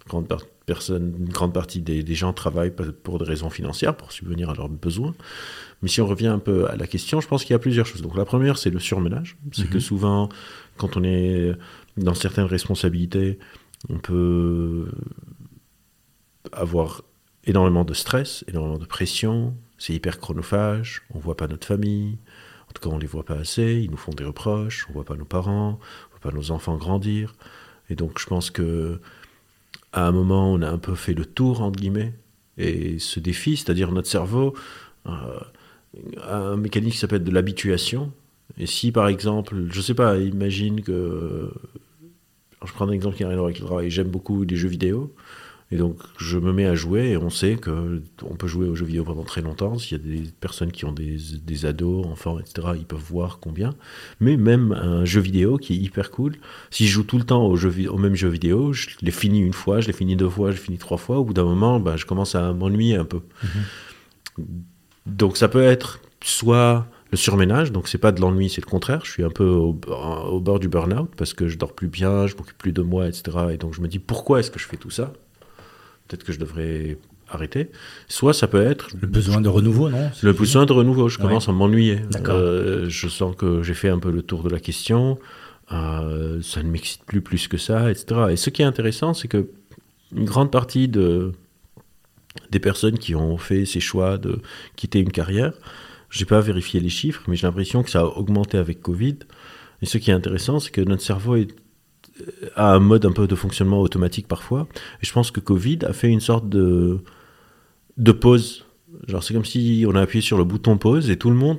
Grande, 0.09 0.29
personne, 0.67 1.15
une 1.19 1.29
grande 1.29 1.53
partie 1.53 1.81
des, 1.81 2.03
des, 2.03 2.15
gens 2.15 2.33
travaillent 2.33 2.73
pour 3.03 3.19
des 3.19 3.25
raisons 3.25 3.51
financières, 3.51 3.97
pour 3.97 4.13
subvenir 4.13 4.51
à 4.51 4.55
leurs 4.55 4.69
besoins. 4.69 5.15
Mais 5.83 5.89
si 5.89 6.01
on 6.01 6.07
revient 6.07 6.29
un 6.29 6.39
peu 6.39 6.69
à 6.71 6.77
la 6.77 6.87
question, 6.87 7.21
je 7.21 7.29
pense 7.29 7.45
qu'il 7.45 7.53
y 7.53 7.57
a 7.57 7.59
plusieurs 7.59 7.87
choses. 7.87 8.03
Donc, 8.03 8.17
la 8.17 8.25
première, 8.25 8.59
c'est 8.59 8.71
le 8.71 8.79
surménage. 8.79 9.37
C'est 9.53 9.69
que 9.69 9.75
mhm. 9.75 9.81
souvent, 9.81 10.29
quand 10.77 10.97
on 10.97 11.05
est 11.05 11.53
dans 11.97 12.15
certaines 12.15 12.45
responsabilités, 12.45 13.39
on 13.89 13.99
peut 13.99 14.91
avoir 16.53 17.03
énormément 17.45 17.85
de 17.85 17.95
stress, 17.95 18.45
énormément 18.49 18.79
de 18.79 18.85
pression, 18.85 19.57
c'est 19.79 19.95
hyper 19.95 20.19
chronophage, 20.19 21.03
on 21.15 21.19
voit 21.19 21.37
pas 21.37 21.47
notre 21.47 21.67
famille, 21.67 22.19
en 22.69 22.73
tout 22.73 22.87
cas 22.87 22.95
on 22.95 22.99
les 22.99 23.07
voit 23.07 23.25
pas 23.25 23.37
assez, 23.37 23.81
ils 23.83 23.91
nous 23.91 23.97
font 23.97 24.13
des 24.13 24.25
reproches, 24.25 24.87
on 24.91 24.93
voit 24.93 25.05
pas 25.05 25.17
nos 25.17 25.25
parents, 25.25 25.79
on 25.81 26.11
voit 26.11 26.21
pas 26.21 26.37
nos 26.37 26.51
enfants 26.51 26.77
grandir. 26.77 27.35
Et 27.89 27.95
donc 27.95 28.19
je 28.19 28.27
pense 28.27 28.51
que 28.51 29.01
à 29.93 30.07
un 30.07 30.13
moment 30.13 30.53
on 30.53 30.63
a 30.63 30.71
un 30.71 30.79
peu 30.79 30.95
fait 30.95 31.15
le 31.15 31.25
tour 31.25 31.63
entre 31.63 31.81
guillemets 31.81 32.15
et 32.59 32.99
ce 32.99 33.21
défi, 33.21 33.57
c'est-à-dire 33.57 33.91
notre 33.93 34.09
cerveau 34.09 34.55
euh, 35.07 35.41
a 36.23 36.37
un 36.37 36.57
mécanisme 36.57 36.93
qui 36.93 36.99
s'appelle 36.99 37.25
de 37.25 37.31
l'habituation. 37.31 38.13
Et 38.59 38.67
si 38.67 38.93
par 38.93 39.09
exemple, 39.09 39.67
je 39.71 39.81
sais 39.81 39.95
pas, 39.95 40.19
imagine 40.19 40.83
que 40.83 41.51
je 42.65 42.73
prends 42.73 42.87
un 42.87 42.93
exemple 42.93 43.17
qui 43.17 43.23
n'a 43.23 43.31
rien 43.31 43.39
à 43.39 43.41
voir 43.41 43.49
avec 43.49 43.61
le 43.61 43.67
travail, 43.67 43.91
j'aime 43.91 44.09
beaucoup 44.09 44.45
les 44.45 44.57
jeux 44.57 44.69
vidéo. 44.69 45.15
Et 45.73 45.77
donc, 45.77 45.99
je 46.19 46.37
me 46.37 46.53
mets 46.53 46.67
à 46.67 46.75
jouer 46.75 47.11
et 47.11 47.17
on 47.17 47.31
sait 47.31 47.57
qu'on 47.57 48.35
peut 48.37 48.49
jouer 48.49 48.67
aux 48.67 48.75
jeux 48.75 48.87
vidéo 48.87 49.05
pendant 49.05 49.23
très 49.23 49.41
longtemps. 49.41 49.79
S'il 49.79 49.99
y 49.99 50.01
a 50.01 50.05
des 50.05 50.31
personnes 50.41 50.73
qui 50.73 50.85
ont 50.85 50.93
des, 50.93 51.17
des, 51.45 51.65
ados, 51.65 52.07
enfants, 52.07 52.41
etc., 52.41 52.69
ils 52.77 52.85
peuvent 52.85 52.99
voir 52.99 53.39
combien. 53.41 53.75
Mais 54.19 54.37
même 54.37 54.73
un 54.73 55.05
jeu 55.05 55.21
vidéo 55.21 55.59
qui 55.59 55.75
est 55.75 55.77
hyper 55.77 56.11
cool, 56.11 56.35
si 56.71 56.89
je 56.89 56.93
joue 56.93 57.05
tout 57.05 57.19
le 57.19 57.25
temps 57.25 57.47
au, 57.47 57.55
jeu, 57.55 57.73
au 57.89 57.99
même 57.99 58.17
jeu 58.17 58.29
vidéo, 58.29 58.73
je 58.73 58.89
l'ai 59.01 59.13
fini 59.13 59.39
une 59.39 59.53
fois, 59.53 59.81
je 59.81 59.87
l'ai 59.87 59.93
fini 59.93 60.17
deux 60.17 60.29
fois, 60.29 60.51
je 60.51 60.57
l'ai 60.57 60.63
fini 60.63 60.79
trois 60.79 60.99
fois, 60.99 61.19
au 61.19 61.25
bout 61.25 61.35
d'un 61.35 61.45
moment, 61.45 61.79
bah, 61.79 61.97
je 61.97 62.05
commence 62.05 62.35
à 62.35 62.53
m'ennuyer 62.53 62.97
un 62.97 63.05
peu. 63.05 63.21
Mhm. 63.45 64.45
Donc, 65.07 65.37
ça 65.37 65.49
peut 65.49 65.63
être 65.63 66.01
soit 66.23 66.89
le 67.13 67.17
surménage, 67.17 67.71
donc 67.71 67.87
c'est 67.87 67.99
pas 67.99 68.11
de 68.11 68.21
l'ennui, 68.21 68.51
c'est 68.51 68.61
le 68.61 68.71
contraire. 68.71 69.05
Je 69.05 69.11
suis 69.13 69.23
un 69.23 69.31
peu 69.31 69.49
au, 69.49 69.79
au 70.31 70.41
bord 70.41 70.59
du 70.59 70.69
burn-out 70.69 71.11
parce 71.17 71.33
que 71.33 71.47
je 71.47 71.59
dors 71.59 71.75
plus 71.75 71.89
bien, 71.89 72.27
je 72.27 72.37
m'occupe 72.37 72.59
plus 72.59 72.73
de 72.73 72.83
moi, 72.83 73.07
etc. 73.07 73.39
Et 73.53 73.57
donc 73.57 73.75
je 73.75 73.81
me 73.81 73.89
dis 73.89 73.99
pourquoi 74.01 74.41
est-ce 74.41 74.51
que 74.51 74.59
je 74.59 74.67
fais 74.67 74.77
tout 74.77 74.91
ça? 74.91 75.13
Peut-être 76.11 76.25
que 76.25 76.33
je 76.33 76.39
devrais 76.39 76.99
arrêter. 77.29 77.71
Soit 78.09 78.35
ça 78.35 78.49
peut 78.49 78.63
être... 78.63 78.89
Le 79.01 79.07
besoin 79.07 79.41
de 79.41 79.49
renouveau, 79.49 79.89
non 79.89 80.11
Le 80.23 80.33
besoin 80.33 80.67
de 80.67 80.73
renouveau, 80.73 81.09
je 81.09 81.19
commence 81.19 81.49
à 81.49 81.53
m'ennuyer. 81.53 82.01
Euh, 82.27 82.89
je 82.89 83.09
sens 83.09 83.37
que 83.37 83.63
j'ai 83.63 83.75
fait 83.75 83.89
un 83.89 84.01
peu 84.01 84.11
le 84.11 84.23
tour 84.23 84.43
de 84.43 84.49
la 84.49 84.59
question, 84.59 85.19
euh, 85.71 86.43
ça 86.43 86.63
ne 86.63 86.71
m'excite 86.71 87.05
plus 87.05 87.21
plus 87.21 87.47
que 87.47 87.57
ça, 87.57 87.91
etc. 87.91 88.23
Et 88.31 88.37
ce 88.37 88.51
qui 88.51 88.63
est 88.63 88.65
intéressant, 88.65 89.15
c'est 89.15 89.29
que 89.29 89.49
une 90.13 90.25
grande 90.25 90.51
partie 90.51 90.89
de, 90.89 91.31
des 92.51 92.59
personnes 92.59 92.99
qui 92.99 93.15
ont 93.15 93.39
fait 93.39 93.65
ces 93.65 93.79
choix 93.79 94.19
de 94.19 94.41
quitter 94.75 94.99
une 94.99 95.13
carrière, 95.13 95.53
je 96.09 96.19
n'ai 96.19 96.27
pas 96.27 96.41
vérifié 96.41 96.81
les 96.81 96.89
chiffres, 96.89 97.23
mais 97.29 97.37
j'ai 97.37 97.47
l'impression 97.47 97.85
que 97.85 97.91
ça 97.91 98.01
a 98.01 98.05
augmenté 98.05 98.59
avec 98.59 98.81
Covid. 98.81 99.19
Et 99.83 99.87
ce 99.87 99.99
qui 99.99 100.11
est 100.11 100.15
intéressant, 100.15 100.59
c'est 100.59 100.73
que 100.73 100.81
notre 100.81 101.03
cerveau 101.03 101.37
est 101.37 101.55
a 102.55 102.75
un 102.75 102.81
mode 102.81 103.07
un 103.07 103.13
peu 103.13 103.27
de 103.27 103.35
fonctionnement 103.35 103.81
automatique 103.81 104.29
parfois. 104.29 104.67
Et 105.03 105.07
je 105.07 105.13
pense 105.13 105.31
que 105.31 105.41
Covid 105.41 105.79
a 105.83 105.93
fait 105.93 106.09
une 106.09 106.21
sorte 106.21 106.49
de, 106.49 106.99
de 107.97 108.13
pause. 108.13 108.67
Genre, 109.07 109.23
c'est 109.23 109.35
comme 109.35 109.45
si 109.45 109.85
on 109.89 109.95
a 109.95 110.03
appuyé 110.03 110.23
sur 110.23 110.39
le 110.39 110.45
bouton 110.45 110.77
pause 110.79 111.11
et 111.11 111.17
tout 111.17 111.31
le 111.31 111.37
monde 111.37 111.59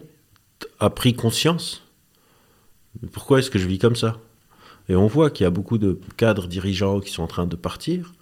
a 0.80 0.90
pris 0.90 1.14
conscience. 1.14 1.84
Pourquoi 3.12 3.40
est-ce 3.40 3.50
que 3.50 3.60
je 3.60 3.68
vis 3.68 3.80
comme 3.80 3.96
ça? 3.96 4.20
Et 4.90 4.96
on 4.96 5.08
voit 5.08 5.30
qu'il 5.30 5.46
y 5.46 5.48
a 5.48 5.52
beaucoup 5.52 5.78
de 5.78 6.00
cadres 6.18 6.48
dirigeants 6.48 7.00
qui 7.00 7.12
sont 7.12 7.24
en 7.24 7.28
train 7.28 7.48
de 7.48 7.56
partir. 7.56 8.14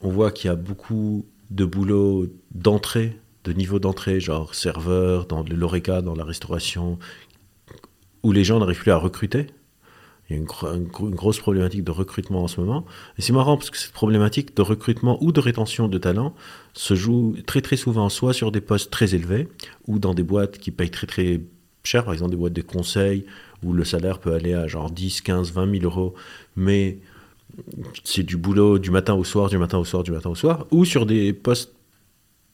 On 0.00 0.08
voit 0.08 0.30
qu'il 0.30 0.48
y 0.48 0.52
a 0.52 0.56
beaucoup 0.56 1.26
de 1.50 1.64
boulot 1.64 2.26
d'entrée, 2.54 3.18
de 3.44 3.52
niveau 3.52 3.78
d'entrée, 3.78 4.20
genre 4.20 4.54
serveur, 4.54 5.26
dans 5.26 5.42
le 5.42 5.54
l'ORECA, 5.54 6.02
dans 6.02 6.14
la 6.14 6.24
restauration, 6.24 6.98
où 8.22 8.32
les 8.32 8.44
gens 8.44 8.58
n'arrivent 8.58 8.80
plus 8.80 8.90
à 8.90 8.96
recruter. 8.96 9.46
Il 10.28 10.36
y 10.36 10.38
a 10.38 10.42
une, 10.42 10.86
grosse 10.88 11.38
problématique 11.38 11.84
de 11.84 11.90
recrutement 11.92 12.42
en 12.42 12.48
ce 12.48 12.60
moment. 12.60 12.84
Et 13.16 13.22
c'est 13.22 13.32
marrant 13.32 13.56
parce 13.56 13.70
que 13.70 13.78
cette 13.78 13.92
problématique 13.92 14.56
de 14.56 14.62
recrutement 14.62 15.22
ou 15.22 15.30
de 15.30 15.40
rétention 15.40 15.86
de 15.88 15.98
talents 15.98 16.34
se 16.72 16.94
joue 16.94 17.36
très 17.46 17.60
très 17.60 17.76
souvent 17.76 18.08
soit 18.08 18.32
sur 18.32 18.50
des 18.50 18.60
postes 18.60 18.90
très 18.90 19.14
élevés 19.14 19.48
ou 19.86 19.98
dans 19.98 20.14
des 20.14 20.24
boîtes 20.24 20.58
qui 20.58 20.72
payent 20.72 20.90
très 20.90 21.06
très 21.06 21.40
cher, 21.84 22.04
par 22.04 22.12
exemple 22.12 22.32
des 22.32 22.36
boîtes 22.36 22.52
de 22.52 22.62
conseil 22.62 23.24
où 23.62 23.72
le 23.72 23.84
salaire 23.84 24.18
peut 24.18 24.34
aller 24.34 24.54
à 24.54 24.66
genre 24.66 24.90
10, 24.90 25.20
15, 25.20 25.52
20 25.52 25.70
000 25.80 25.84
euros, 25.84 26.14
mais 26.56 26.98
c'est 28.04 28.22
du 28.22 28.36
boulot 28.36 28.78
du 28.78 28.90
matin 28.90 29.14
au 29.14 29.24
soir, 29.24 29.48
du 29.48 29.58
matin 29.58 29.78
au 29.78 29.84
soir, 29.84 30.02
du 30.02 30.10
matin 30.10 30.30
au 30.30 30.34
soir, 30.34 30.66
ou 30.70 30.84
sur 30.84 31.06
des 31.06 31.32
postes 31.32 31.72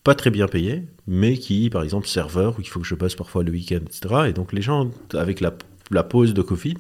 pas 0.05 0.15
très 0.15 0.31
bien 0.31 0.49
payés, 0.49 0.85
mais 1.07 1.37
qui, 1.39 1.71
par 1.71 1.83
exemple, 1.83 2.09
serveur, 2.09 2.59
où 2.59 2.61
il 2.61 2.69
faut 2.69 2.81
que 2.81 2.87
je 2.87 2.95
passe 2.95 3.15
parfois 3.15 3.43
le 3.45 3.53
week-end, 3.53 3.81
etc. 3.87 4.27
Et 4.29 4.33
donc 4.33 4.53
les 4.53 4.63
gens, 4.63 4.91
avec 5.15 5.41
la 5.41 6.03
pause 6.03 6.35
de 6.35 6.43
Covid, 6.43 6.77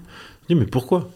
mais 0.50 0.66
pourquoi? 0.66 1.10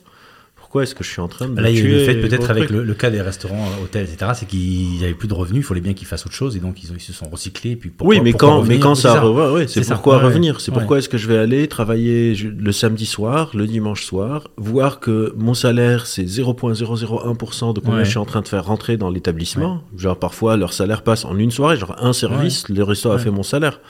Pourquoi 0.66 0.82
est-ce 0.82 0.96
que 0.96 1.04
je 1.04 1.10
suis 1.10 1.20
en 1.20 1.28
train 1.28 1.48
de 1.48 1.60
Là, 1.60 1.70
il 1.70 1.78
y 1.78 1.80
a 1.80 1.84
le 1.84 2.04
fait 2.04 2.16
peut-être 2.16 2.50
avec 2.50 2.70
le, 2.70 2.92
cas 2.94 3.08
des 3.08 3.20
restaurants, 3.20 3.68
hôtels, 3.84 4.08
etc., 4.12 4.32
c'est 4.34 4.46
qu'ils 4.46 5.00
n'avaient 5.00 5.14
plus 5.14 5.28
de 5.28 5.32
revenus, 5.32 5.62
il 5.62 5.64
fallait 5.64 5.80
bien 5.80 5.94
qu'ils 5.94 6.08
fassent 6.08 6.26
autre 6.26 6.34
chose, 6.34 6.56
et 6.56 6.58
donc 6.58 6.82
ils, 6.82 7.00
se 7.00 7.12
sont 7.12 7.28
recyclés. 7.30 7.76
Puis 7.76 7.92
oui, 8.00 8.20
mais 8.20 8.32
quand, 8.32 8.64
mais 8.64 8.80
quand 8.80 8.96
ça, 8.96 9.22
c'est 9.68 9.86
pourquoi 9.86 10.18
revenir? 10.18 10.60
C'est 10.60 10.72
pourquoi 10.72 10.98
est-ce 10.98 11.08
que 11.08 11.18
je 11.18 11.28
vais 11.28 11.38
aller 11.38 11.68
travailler 11.68 12.34
le 12.34 12.72
samedi 12.72 13.06
soir, 13.06 13.52
le 13.54 13.66
dimanche 13.68 14.04
soir, 14.04 14.48
voir 14.56 14.98
que 14.98 15.32
mon 15.36 15.54
salaire 15.54 16.06
c'est 16.06 16.24
0,001% 16.24 17.72
de 17.72 17.80
combien 17.80 18.02
je 18.02 18.10
suis 18.10 18.18
en 18.18 18.24
train 18.24 18.40
de 18.40 18.48
faire 18.48 18.64
rentrer 18.64 18.96
dans 18.96 19.10
l'établissement? 19.10 19.82
Genre 19.96 20.18
parfois 20.18 20.56
leur 20.56 20.72
salaire 20.72 21.02
passe 21.02 21.24
en 21.24 21.38
une 21.38 21.52
soirée, 21.52 21.76
genre 21.76 21.94
un 22.02 22.12
service, 22.12 22.68
le 22.68 22.82
restaurant 22.82 23.14
a 23.14 23.18
fait 23.18 23.30
mon 23.30 23.44
salaire. 23.44 23.80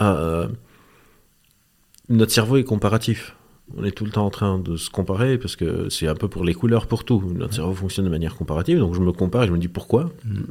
Euh, 0.00 0.48
notre 2.08 2.32
cerveau 2.32 2.56
est 2.56 2.64
comparatif 2.64 3.36
on 3.74 3.84
est 3.84 3.90
tout 3.90 4.04
le 4.04 4.10
temps 4.10 4.26
en 4.26 4.30
train 4.30 4.58
de 4.58 4.76
se 4.76 4.90
comparer 4.90 5.38
parce 5.38 5.56
que 5.56 5.88
c'est 5.88 6.06
un 6.06 6.14
peu 6.14 6.28
pour 6.28 6.44
les 6.44 6.54
couleurs 6.54 6.86
pour 6.86 7.04
tout. 7.04 7.22
Notre 7.34 7.54
cerveau 7.54 7.74
fonctionne 7.74 8.04
de 8.04 8.10
manière 8.10 8.36
comparative, 8.36 8.78
donc 8.78 8.94
je 8.94 9.00
me 9.00 9.12
compare 9.12 9.44
et 9.44 9.46
je 9.48 9.52
me 9.52 9.58
dis 9.58 9.68
pourquoi. 9.68 10.12
Mm. 10.24 10.42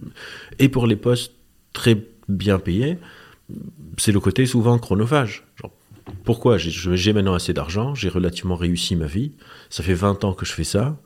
Et 0.59 0.69
pour 0.69 0.87
les 0.87 0.95
postes 0.95 1.33
très 1.73 1.97
bien 2.27 2.59
payés, 2.59 2.97
c'est 3.97 4.11
le 4.11 4.19
côté 4.19 4.45
souvent 4.45 4.77
chronophage. 4.77 5.43
Genre, 5.61 5.71
pourquoi 6.23 6.57
J'ai 6.57 7.13
maintenant 7.13 7.33
assez 7.33 7.53
d'argent, 7.53 7.95
j'ai 7.95 8.09
relativement 8.09 8.55
réussi 8.55 8.95
ma 8.95 9.07
vie, 9.07 9.31
ça 9.69 9.81
fait 9.81 9.93
20 9.93 10.23
ans 10.23 10.33
que 10.33 10.45
je 10.45 10.51
fais 10.51 10.63
ça, 10.63 10.97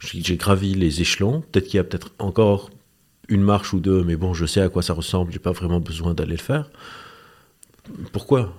j'ai 0.00 0.36
gravi 0.36 0.74
les 0.74 1.00
échelons, 1.00 1.42
peut-être 1.52 1.66
qu'il 1.66 1.76
y 1.76 1.80
a 1.80 1.84
peut-être 1.84 2.10
encore 2.18 2.70
une 3.28 3.42
marche 3.42 3.72
ou 3.72 3.80
deux, 3.80 4.02
mais 4.02 4.16
bon, 4.16 4.34
je 4.34 4.44
sais 4.44 4.60
à 4.60 4.68
quoi 4.68 4.82
ça 4.82 4.92
ressemble, 4.92 5.32
j'ai 5.32 5.38
pas 5.38 5.52
vraiment 5.52 5.80
besoin 5.80 6.12
d'aller 6.12 6.32
le 6.32 6.38
faire. 6.38 6.70
Pourquoi? 8.12 8.52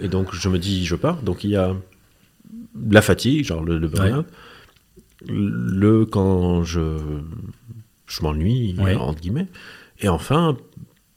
Et 0.00 0.08
donc 0.08 0.34
je 0.34 0.48
me 0.48 0.58
dis, 0.58 0.84
je 0.84 0.96
pars. 0.96 1.22
Donc 1.22 1.44
il 1.44 1.50
y 1.50 1.56
a 1.56 1.76
la 2.88 3.02
fatigue, 3.02 3.44
genre 3.44 3.62
le, 3.64 3.78
le 3.78 3.88
burn-out. 3.88 4.26
Le 5.28 6.04
quand 6.04 6.62
je, 6.64 6.98
je 8.06 8.22
m'ennuie, 8.22 8.74
Ouais. 8.78 8.94
entre 8.96 9.20
guillemets. 9.20 9.48
Et 10.00 10.08
enfin, 10.08 10.56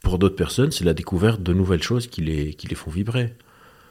pour 0.02 0.18
d'autres 0.18 0.36
personnes, 0.36 0.70
c'est 0.70 0.84
la 0.84 0.94
découverte 0.94 1.42
de 1.42 1.52
nouvelles 1.52 1.82
choses 1.82 2.06
qui 2.06 2.20
les, 2.20 2.54
qui 2.54 2.68
les 2.68 2.76
font 2.76 2.90
vibrer. 2.90 3.34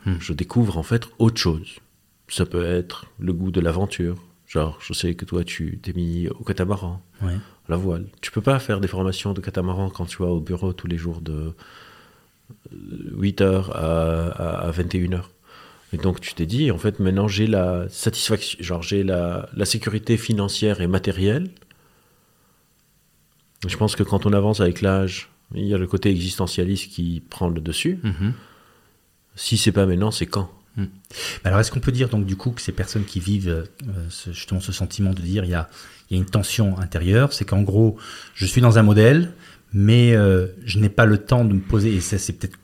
Hmm. 0.05 0.15
Je 0.19 0.33
découvre 0.33 0.77
en 0.77 0.83
fait 0.83 1.07
autre 1.19 1.39
chose. 1.39 1.79
Ça 2.27 2.45
peut 2.45 2.63
être 2.63 3.05
le 3.19 3.33
goût 3.33 3.51
de 3.51 3.59
l'aventure. 3.59 4.15
Genre, 4.47 4.77
je 4.81 4.93
sais 4.93 5.15
que 5.15 5.25
toi, 5.25 5.43
tu 5.43 5.79
t'es 5.81 5.91
mis 5.93 6.27
au 6.29 6.43
catamaran, 6.43 7.01
Ouais. 7.21 7.33
à 7.33 7.71
la 7.71 7.77
voile. 7.77 8.05
Tu 8.21 8.31
peux 8.31 8.41
pas 8.41 8.59
faire 8.59 8.79
des 8.79 8.87
formations 8.87 9.33
de 9.33 9.41
catamaran 9.41 9.89
quand 9.89 10.05
tu 10.05 10.17
vas 10.21 10.29
au 10.29 10.39
bureau 10.39 10.71
tous 10.71 10.87
les 10.87 10.97
jours 10.97 11.19
de 11.21 11.53
8h 12.71 13.71
à, 13.71 14.67
à, 14.67 14.71
21h. 14.71 15.23
Et 15.95 15.97
donc, 15.97 16.19
tu 16.19 16.33
t'es 16.33 16.45
dit, 16.45 16.71
en 16.71 16.77
fait, 16.77 16.99
maintenant, 16.99 17.29
j'ai 17.29 17.47
la 17.47 17.87
satisfaction, 17.87 18.61
genre, 18.61 18.81
j'ai 18.81 19.01
la, 19.01 19.47
la 19.55 19.63
sécurité 19.63 20.17
financière 20.17 20.81
et 20.81 20.87
matérielle. 20.87 21.49
Je 23.65 23.77
pense 23.77 23.95
que 23.95 24.03
quand 24.03 24.25
on 24.25 24.33
avance 24.33 24.59
avec 24.59 24.81
l'âge, 24.81 25.29
il 25.53 25.63
y 25.63 25.73
a 25.73 25.77
le 25.77 25.87
côté 25.87 26.09
existentialiste 26.09 26.91
qui 26.91 27.23
prend 27.29 27.47
le 27.47 27.61
dessus. 27.61 27.99
Mhm. 28.03 28.33
Si 29.37 29.55
c'est 29.55 29.71
pas 29.71 29.85
maintenant, 29.85 30.11
c'est 30.11 30.25
quand 30.25 30.51
Mais 30.75 30.89
Alors, 31.45 31.61
est-ce 31.61 31.71
qu'on 31.71 31.79
peut 31.79 31.93
dire 31.93 32.09
donc 32.09 32.25
du 32.25 32.35
coup 32.35 32.51
que 32.51 32.61
ces 32.61 32.73
personnes 32.73 33.05
qui 33.05 33.21
vivent 33.21 33.47
euh, 33.47 33.63
ce, 34.09 34.33
justement 34.33 34.59
ce 34.59 34.73
sentiment 34.73 35.13
de 35.13 35.21
dire 35.21 35.45
il 35.45 35.51
y 35.51 35.53
a, 35.53 35.69
il 36.09 36.17
y 36.17 36.19
a 36.19 36.21
une 36.21 36.29
tension 36.29 36.77
intérieure, 36.77 37.31
c'est 37.31 37.45
qu'en 37.45 37.61
gros, 37.61 37.95
je 38.33 38.45
suis 38.45 38.59
dans 38.59 38.77
un 38.79 38.83
modèle, 38.83 39.31
mais 39.77 40.15
euh, 40.15 40.47
je 40.65 40.79
n'ai 40.79 40.87
pas 40.87 41.05
le 41.05 41.17
temps 41.17 41.43
de 41.43 41.53
me 41.53 41.59
poser, 41.59 41.93
et 41.93 41.99
ça 41.99 42.17
c'est 42.17 42.31
peut-être 42.33 42.57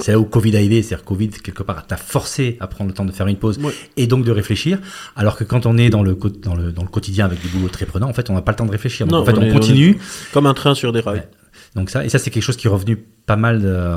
c'est 0.00 0.08
là 0.12 0.18
où 0.18 0.24
Covid 0.24 0.56
a 0.56 0.60
aidé, 0.60 0.82
c'est-à-dire 0.82 1.04
Covid 1.04 1.28
quelque 1.30 1.62
part 1.62 1.86
t'a 1.86 1.96
forcé 1.96 2.56
à 2.58 2.66
prendre 2.66 2.88
le 2.88 2.94
temps 2.94 3.04
de 3.04 3.12
faire 3.12 3.28
une 3.28 3.36
pause 3.36 3.58
Ouais. 3.58 3.72
et 3.96 4.08
donc 4.08 4.24
de 4.24 4.32
réfléchir, 4.32 4.80
alors 5.14 5.36
que 5.36 5.44
quand 5.44 5.64
on 5.64 5.78
est 5.78 5.90
dans 5.90 6.02
le, 6.02 6.18
dans 6.42 6.56
le, 6.56 6.72
dans 6.72 6.82
le 6.82 6.88
quotidien 6.88 7.24
avec 7.24 7.40
du 7.40 7.46
boulot 7.48 7.68
très 7.68 7.86
prenant, 7.86 8.08
en 8.08 8.12
fait 8.12 8.30
on 8.30 8.34
n'a 8.34 8.42
pas 8.42 8.50
le 8.50 8.56
temps 8.56 8.66
de 8.66 8.72
réfléchir, 8.72 9.06
donc 9.06 9.12
Non, 9.14 9.22
en 9.22 9.24
fait 9.24 9.38
on 9.38 9.42
on, 9.42 9.46
est- 9.46 9.52
continue, 9.52 9.96
Comme 10.32 10.46
un 10.46 10.54
train 10.54 10.74
sur 10.74 10.92
des 10.92 10.98
rails. 11.00 11.18
Ouais. 11.20 11.28
Donc 11.76 11.88
ça, 11.90 12.04
et 12.04 12.08
ça 12.08 12.18
c'est 12.18 12.30
quelque 12.30 12.42
chose 12.42 12.56
qui 12.56 12.66
est 12.66 12.70
revenu 12.70 12.96
pas 12.96 13.36
mal 13.36 13.62
euh, 13.64 13.96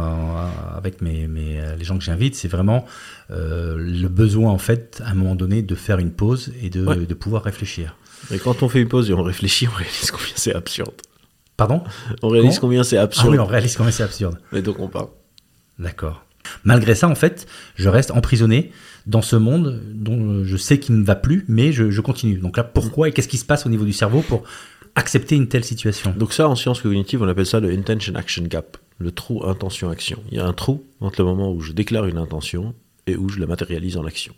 avec 0.77 1.01
mes, 1.01 1.27
mes, 1.27 1.59
euh, 1.59 1.75
les 1.75 1.83
gens 1.85 1.97
que 1.97 2.03
j'invite, 2.03 2.35
c'est 2.35 2.47
vraiment 2.49 2.85
euh, 3.31 3.77
le 3.79 4.07
besoin 4.09 4.51
en 4.51 4.57
fait 4.59 5.01
à 5.05 5.09
un 5.11 5.13
moment 5.15 5.33
donné 5.35 5.61
de 5.63 5.75
faire 5.75 5.97
une 5.97 6.11
pause 6.11 6.51
et 6.61 6.69
de, 6.69 6.85
Ouais. 6.85 6.97
de 6.97 7.13
pouvoir 7.15 7.43
réfléchir. 7.43 7.95
Et 8.31 8.37
quand 8.37 8.61
on 8.63 8.69
fait 8.69 8.81
une 8.81 8.87
pause 8.89 9.09
et 9.09 9.13
on 9.13 9.23
réfléchit, 9.23 9.67
on 9.67 9.75
réalise 9.75 10.11
combien 10.11 10.27
c'est 10.35 10.53
absurde. 10.53 10.91
Pardon 11.59 11.83
On 12.23 12.29
réalise 12.29 12.57
Comment 12.57 12.69
combien 12.71 12.83
c'est 12.83 12.97
Ah 12.97 13.03
absurde. 13.03 13.29
oui, 13.29 13.37
on 13.39 13.45
réalise 13.45 13.75
comment 13.77 13.91
c'est 13.91 14.01
absurde. 14.03 14.39
Et 14.53 14.61
donc 14.63 14.79
on 14.79 14.87
parle. 14.87 15.09
D'accord. 15.77 16.25
Malgré 16.63 16.95
ça, 16.95 17.07
en 17.07 17.15
fait, 17.15 17.45
je 17.75 17.89
reste 17.89 18.11
emprisonné 18.11 18.71
dans 19.05 19.21
ce 19.21 19.35
monde 19.35 19.81
dont 19.93 20.43
je 20.43 20.57
sais 20.57 20.79
qu'il 20.79 20.95
ne 20.97 21.03
va 21.03 21.15
plus, 21.15 21.45
mais 21.47 21.71
je, 21.71 21.91
je 21.91 22.01
continue. 22.01 22.37
Donc 22.39 22.57
là, 22.57 22.63
pourquoi 22.63 23.07
et 23.09 23.11
qu'est-ce 23.11 23.27
qui 23.27 23.37
se 23.37 23.45
passe 23.45 23.65
au 23.65 23.69
niveau 23.69 23.85
du 23.85 23.93
cerveau 23.93 24.21
pour 24.21 24.43
accepter 24.95 25.35
une 25.35 25.47
telle 25.47 25.63
situation? 25.65 26.13
Donc 26.17 26.33
ça, 26.33 26.47
en 26.49 26.55
sciences 26.55 26.81
cognitives, 26.81 27.21
on 27.21 27.27
appelle 27.27 27.45
ça 27.45 27.59
le 27.59 27.69
intention 27.71 28.15
action 28.15 28.43
gap, 28.43 28.77
le 28.97 29.11
trou 29.11 29.45
intention 29.45 29.89
action. 29.89 30.19
Il 30.31 30.37
y 30.37 30.41
a 30.41 30.45
un 30.45 30.53
trou 30.53 30.83
entre 31.01 31.21
le 31.21 31.25
moment 31.27 31.51
où 31.51 31.61
je 31.61 31.71
déclare 31.73 32.05
une 32.05 32.17
intention 32.17 32.73
et 33.05 33.15
où 33.15 33.29
je 33.29 33.39
la 33.39 33.45
matérialise 33.45 33.97
en 33.97 34.05
action. 34.05 34.33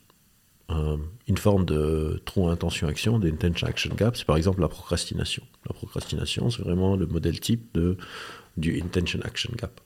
Une 1.27 1.38
forme 1.38 1.65
de 1.65 2.21
trou 2.25 2.47
intention 2.49 2.88
action, 2.88 3.19
d'intention 3.19 3.67
action 3.67 3.93
gap, 3.95 4.15
c'est 4.15 4.25
par 4.25 4.38
exemple 4.38 4.62
la 4.62 4.67
procrastination. 4.67 5.43
La 5.67 5.73
procrastination, 5.73 6.49
c'est 6.49 6.63
vraiment 6.63 6.95
le 6.95 7.05
modèle 7.05 7.39
type 7.39 7.73
de, 7.73 7.97
du 8.57 8.81
intention 8.81 9.19
action 9.23 9.51
gap. 9.57 9.81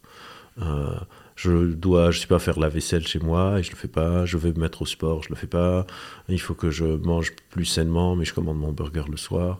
Euh, 0.61 0.95
je 1.35 1.73
dois, 1.73 2.11
je 2.11 2.19
sais 2.19 2.27
pas, 2.27 2.39
faire 2.39 2.59
la 2.59 2.69
vaisselle 2.69 3.05
chez 3.05 3.19
moi 3.19 3.59
et 3.59 3.63
je 3.63 3.71
le 3.71 3.75
fais 3.75 3.89
pas. 3.89 4.25
Je 4.25 4.37
vais 4.37 4.53
me 4.53 4.59
mettre 4.59 4.81
au 4.81 4.85
sport, 4.85 5.23
je 5.23 5.29
le 5.29 5.35
fais 5.35 5.47
pas. 5.47 5.85
Il 6.29 6.39
faut 6.39 6.53
que 6.53 6.71
je 6.71 6.85
mange 6.85 7.33
plus 7.49 7.65
sainement, 7.65 8.15
mais 8.15 8.25
je 8.25 8.33
commande 8.33 8.57
mon 8.57 8.71
burger 8.71 9.03
le 9.09 9.17
soir, 9.17 9.59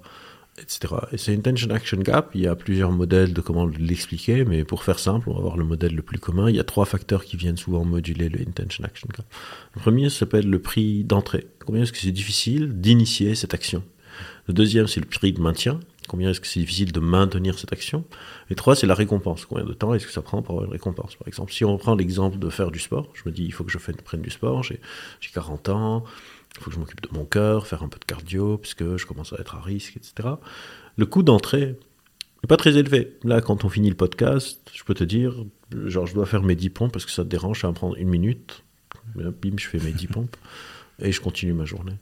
etc. 0.62 0.94
Et 1.12 1.18
c'est 1.18 1.36
intention 1.36 1.70
action 1.72 1.98
gap. 1.98 2.32
Il 2.34 2.42
y 2.42 2.48
a 2.48 2.56
plusieurs 2.56 2.92
modèles 2.92 3.34
de 3.34 3.42
comment 3.42 3.66
l'expliquer, 3.66 4.46
mais 4.46 4.64
pour 4.64 4.84
faire 4.84 5.00
simple, 5.00 5.30
on 5.30 5.34
va 5.34 5.42
voir 5.42 5.58
le 5.58 5.66
modèle 5.66 5.96
le 5.96 6.02
plus 6.02 6.20
commun. 6.20 6.50
Il 6.50 6.56
y 6.56 6.60
a 6.60 6.64
trois 6.64 6.86
facteurs 6.86 7.26
qui 7.26 7.38
viennent 7.38 7.58
souvent 7.58 7.84
moduler 7.84 8.30
le 8.30 8.42
intention 8.42 8.84
action 8.84 9.08
gap. 9.16 9.26
Le 9.76 9.82
premier 9.82 10.10
s'appelle 10.10 10.50
le 10.50 10.60
prix 10.60 11.04
d'entrée. 11.04 11.48
Combien 11.66 11.84
est-ce 11.84 11.92
que 11.92 11.98
c'est 11.98 12.12
difficile 12.12 12.80
d'initier 12.80 13.36
cette 13.36 13.54
action? 13.54 13.84
Le 14.48 14.54
deuxième, 14.54 14.88
c'est 14.88 15.00
le 15.00 15.08
prix 15.08 15.34
de 15.34 15.42
maintien. 15.42 15.80
Combien 16.08 16.30
est-ce 16.30 16.40
que 16.40 16.48
c'est 16.48 16.60
difficile 16.60 16.92
de 16.92 17.00
maintenir 17.00 17.58
cette 17.58 17.74
action? 17.74 18.06
Et 18.52 18.56
trois, 18.56 18.76
c'est 18.76 18.86
la 18.86 18.94
récompense. 18.94 19.46
Combien 19.46 19.66
de 19.66 19.74
temps 19.74 19.94
est-ce 19.96 20.06
que 20.06 20.14
ça 20.14 20.22
prend 20.22 20.44
pour 20.44 20.54
avoir 20.54 20.68
une 20.68 20.72
récompense? 20.72 21.16
Par 21.16 21.28
exemple, 21.28 21.52
si 21.52 21.66
on 21.66 21.78
prend 21.78 21.96
l'exemple 21.96 22.38
de 22.38 22.50
faire 22.50 22.70
du 22.70 22.80
sport, 22.80 23.10
je 23.14 23.24
me 23.26 23.34
dis, 23.34 23.44
il 23.44 23.52
faut 23.52 23.64
que 23.64 23.72
je 23.72 23.80
prenne 23.80 24.22
du 24.22 24.30
sport, 24.30 24.62
j'ai 24.62 24.80
40 25.34 25.70
ans, 25.70 26.04
il 26.56 26.64
faut 26.64 26.70
que 26.70 26.76
je 26.76 26.80
m'occupe 26.80 27.02
de 27.02 27.10
mon 27.18 27.26
cœur, 27.26 27.68
faire 27.68 27.84
un 27.84 27.90
peu 27.90 28.00
de 28.00 28.06
cardio, 28.06 28.58
puisque 28.58 28.98
je 28.98 29.06
commence 29.06 29.34
à 29.34 29.38
être 29.38 29.56
à 29.56 29.62
risque, 29.62 29.98
etc. 29.98 30.30
Le 30.98 31.06
coût 31.06 31.22
d'entrée 31.22 31.78
n'est 32.44 32.48
pas 32.48 32.58
très 32.58 32.78
élevé. 32.78 33.18
Là, 33.24 33.42
quand 33.42 33.66
on 33.66 33.70
finit 33.70 33.90
le 33.90 33.96
podcast, 33.96 34.62
je 34.74 34.84
peux 34.84 34.94
te 34.94 35.04
dire, 35.04 35.34
genre, 35.86 36.08
je 36.08 36.14
dois 36.14 36.26
faire 36.26 36.44
mes 36.44 36.56
10 36.56 36.70
pompes 36.70 36.94
parce 36.94 37.06
que 37.06 37.12
ça 37.12 37.24
te 37.24 37.30
dérange, 37.30 37.62
ça 37.62 37.68
va 37.68 37.72
me 37.72 37.76
prendre 37.76 37.98
une 37.98 38.10
minute. 38.10 38.64
Bim, 39.16 39.56
je 39.58 39.68
fais 39.68 39.80
mes 39.80 39.92
10 39.92 40.08
pompes 40.08 40.38
et 41.00 41.12
je 41.12 41.22
continue 41.22 41.54
ma 41.54 41.66
journée. 41.66 41.96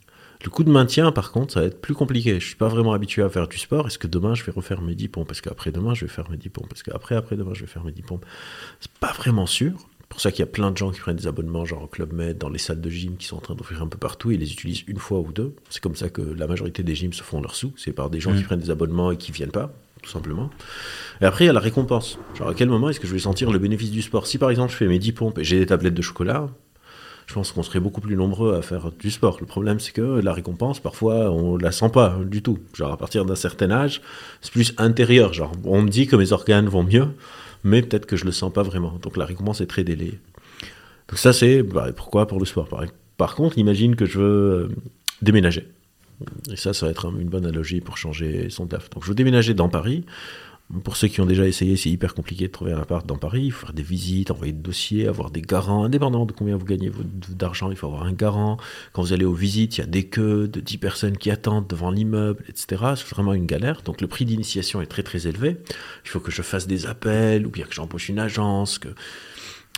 Le 0.44 0.50
coup 0.50 0.66
de 0.66 0.70
maintien, 0.70 1.14
par 1.14 1.32
contre, 1.32 1.54
ça 1.54 1.62
va 1.62 1.68
être 1.68 1.80
plus 1.80 1.94
compliqué. 1.94 2.38
Je 2.40 2.46
suis 2.46 2.56
pas 2.56 2.68
vraiment 2.68 2.92
habitué 2.92 3.24
à 3.24 3.30
faire 3.30 3.48
du 3.48 3.58
sport. 3.58 3.88
Est-ce 3.88 3.98
que 3.98 4.08
demain, 4.08 4.36
je 4.36 4.44
vais 4.44 4.52
refaire 4.52 4.82
mes 4.82 4.94
10 4.94 5.08
pompes? 5.08 5.32
Est-ce 5.32 5.42
qu'après-demain, 5.42 5.94
je 5.94 6.06
vais 6.06 6.12
faire 6.12 6.30
mes 6.30 6.36
10 6.36 6.50
pompes? 6.50 6.72
Est-ce 6.74 6.84
qu'après, 6.84 7.16
après-demain, 7.16 7.54
je 7.54 7.62
vais 7.62 7.68
faire 7.68 7.86
mes 7.86 7.94
10 7.94 8.02
pompes? 8.02 8.26
C'est 8.82 8.92
pas 8.92 9.14
vraiment 9.14 9.46
sûr. 9.46 9.74
C'est 10.14 10.18
pour 10.18 10.22
ça 10.22 10.32
qu'il 10.32 10.42
y 10.42 10.44
a 10.44 10.52
plein 10.52 10.70
de 10.70 10.78
gens 10.78 10.92
qui 10.92 11.00
prennent 11.00 11.16
des 11.16 11.26
abonnements, 11.26 11.66
genre 11.66 11.82
au 11.82 11.88
Club 11.88 12.14
Med, 12.14 12.38
dans 12.38 12.50
les 12.50 12.60
salles 12.60 12.80
de 12.80 12.90
gym, 12.92 13.18
qui 13.18 13.26
sont 13.26 13.38
en 13.38 13.40
train 13.40 13.56
d'offrir 13.56 13.82
un 13.82 13.88
peu 13.88 13.98
partout. 13.98 14.30
Ils 14.30 14.40
les 14.40 14.52
utilisent 14.54 14.84
une 14.86 15.00
fois 15.00 15.20
ou 15.20 15.32
deux. 15.32 15.56
C'est 15.72 15.82
comme 15.82 15.96
ça 15.96 16.10
que 16.10 16.22
la 16.22 16.46
majorité 16.46 16.84
des 16.84 16.94
gyms 16.94 17.14
se 17.14 17.24
font 17.24 17.42
leurs 17.42 17.56
sous. 17.56 17.74
C'est 17.78 17.94
par 17.94 18.12
des 18.12 18.20
gens 18.20 18.32
qui 18.32 18.44
prennent 18.44 18.60
des 18.60 18.70
abonnements 18.70 19.10
et 19.10 19.18
qui 19.18 19.32
viennent 19.32 19.50
pas, 19.50 19.74
tout 20.04 20.12
simplement. 20.12 20.52
Et 21.20 21.26
après, 21.26 21.46
il 21.46 21.48
y 21.48 21.50
a 21.50 21.54
la 21.54 21.60
récompense. 21.60 22.20
Genre, 22.36 22.48
à 22.48 22.54
quel 22.54 22.70
moment 22.70 22.90
est-ce 22.90 23.00
que 23.00 23.08
je 23.08 23.14
vais 23.14 23.18
sentir 23.18 23.52
le 23.52 23.58
bénéfice 23.58 23.90
du 23.90 24.04
sport? 24.04 24.28
Si 24.28 24.38
par 24.38 24.52
exemple, 24.52 24.72
je 24.72 24.78
fais 24.78 24.88
mes 24.88 25.00
10 25.00 25.14
pompes 25.14 25.40
et 25.40 25.44
j'ai 25.44 25.58
des 25.58 25.66
tablettes 25.66 25.96
de 25.96 26.02
chocolat, 26.04 26.48
je 27.26 27.34
pense 27.34 27.52
qu'on 27.52 27.64
serait 27.64 27.80
beaucoup 27.80 28.02
plus 28.02 28.16
nombreux 28.16 28.54
à 28.54 28.62
faire 28.62 28.92
du 28.92 29.10
sport. 29.10 29.38
Le 29.40 29.48
problème, 29.48 29.80
c'est 29.80 29.94
que 29.94 30.22
la 30.22 30.32
récompense, 30.32 30.80
parfois, 30.80 31.32
on 31.32 31.58
la 31.58 31.72
sent 31.72 31.90
pas 31.90 32.20
du 32.24 32.44
tout. 32.44 32.60
Genre, 32.76 32.92
à 32.92 32.98
partir 32.98 33.26
d'un 33.26 33.36
certain 33.36 33.72
âge, 33.72 34.00
c'est 34.42 34.52
plus 34.52 34.76
intérieur. 34.78 35.34
Genre, 35.34 35.54
on 35.64 35.82
me 35.82 35.90
dit 35.90 36.06
que 36.06 36.16
mes 36.16 36.34
organes 36.34 36.68
vont 36.68 36.84
mieux, 36.84 37.08
mais 37.64 37.82
peut-être 37.82 38.06
que 38.06 38.16
je 38.16 38.26
le 38.26 38.32
sens 38.32 38.52
pas 38.52 38.64
vraiment. 38.64 38.98
Donc, 39.02 39.18
la 39.18 39.26
récompense 39.26 39.62
est 39.62 39.68
très 39.68 39.84
délayée. 39.84 40.20
Donc, 41.10 41.18
ça, 41.20 41.34
c'est 41.34 41.64
bah, 41.64 41.92
pourquoi? 41.96 42.28
Pour 42.28 42.40
le 42.40 42.46
sport. 42.46 42.68
Par, 42.68 42.84
par 43.18 43.36
contre, 43.36 43.58
imagine 43.58 43.96
que 43.96 44.06
je 44.06 44.20
veux 44.20 44.26
euh, 44.26 44.70
déménager. 45.22 45.68
Et 46.52 46.56
ça, 46.56 46.74
ça 46.74 46.86
va 46.86 46.92
être 46.92 47.08
un- 47.08 47.20
une 47.20 47.28
bonne 47.30 47.46
analogie 47.46 47.82
pour 47.82 47.98
changer 47.98 48.50
son 48.50 48.68
taf. 48.68 48.90
Donc, 48.90 49.04
je 49.04 49.10
veux 49.10 49.16
déménager 49.16 49.54
dans 49.54 49.70
Paris. 49.70 50.06
Pour 50.84 50.98
ceux 50.98 51.08
qui 51.08 51.22
ont 51.22 51.26
déjà 51.26 51.46
essayé, 51.46 51.78
c'est 51.78 51.90
hyper 51.90 52.14
compliqué 52.16 52.48
de 52.48 52.52
trouver 52.52 52.72
un 52.72 52.80
appart 52.80 53.06
dans 53.06 53.18
Paris. 53.18 53.44
Il 53.46 53.52
faut 53.52 53.68
faire 53.68 53.76
des 53.76 53.84
visites, 53.84 54.32
envoyer 54.32 54.54
des 54.54 54.62
dossiers, 54.62 55.08
avoir 55.08 55.30
des 55.30 55.42
garants, 55.42 55.84
indépendamment 55.84 56.26
de 56.26 56.32
combien 56.32 56.56
vous 56.56 56.66
gagnez 56.66 56.92
d'argent. 57.30 57.70
Il 57.70 57.78
faut 57.78 57.88
avoir 57.88 58.04
un 58.04 58.14
garant. 58.14 58.58
Quand 58.92 59.04
vous 59.04 59.14
allez 59.14 59.26
aux 59.26 59.34
visites, 59.34 59.78
il 59.78 59.82
y 59.82 59.84
a 59.84 59.88
des 59.88 60.06
queues 60.06 60.48
de 60.48 60.60
10 60.60 60.78
personnes 60.78 61.18
qui 61.18 61.30
attendent 61.30 61.68
devant 61.68 61.92
l'immeuble, 61.92 62.44
etc. 62.50 62.94
C'est 62.96 63.08
vraiment 63.08 63.34
une 63.34 63.46
galère. 63.46 63.82
Donc 63.84 64.02
le 64.02 64.08
prix 64.08 64.26
d'initiation 64.26 64.82
est 64.82 64.88
très 64.88 65.04
très 65.04 65.28
élevé. 65.28 65.58
Il 66.06 66.10
faut 66.10 66.20
que 66.20 66.32
je 66.32 66.42
fasse 66.42 66.66
des 66.66 66.88
appels, 66.88 67.46
ou 67.46 67.50
bien 67.50 67.66
que 67.66 67.74
j'embauche 67.74 68.10
une 68.10 68.20
agence, 68.20 68.80
que 68.80 68.90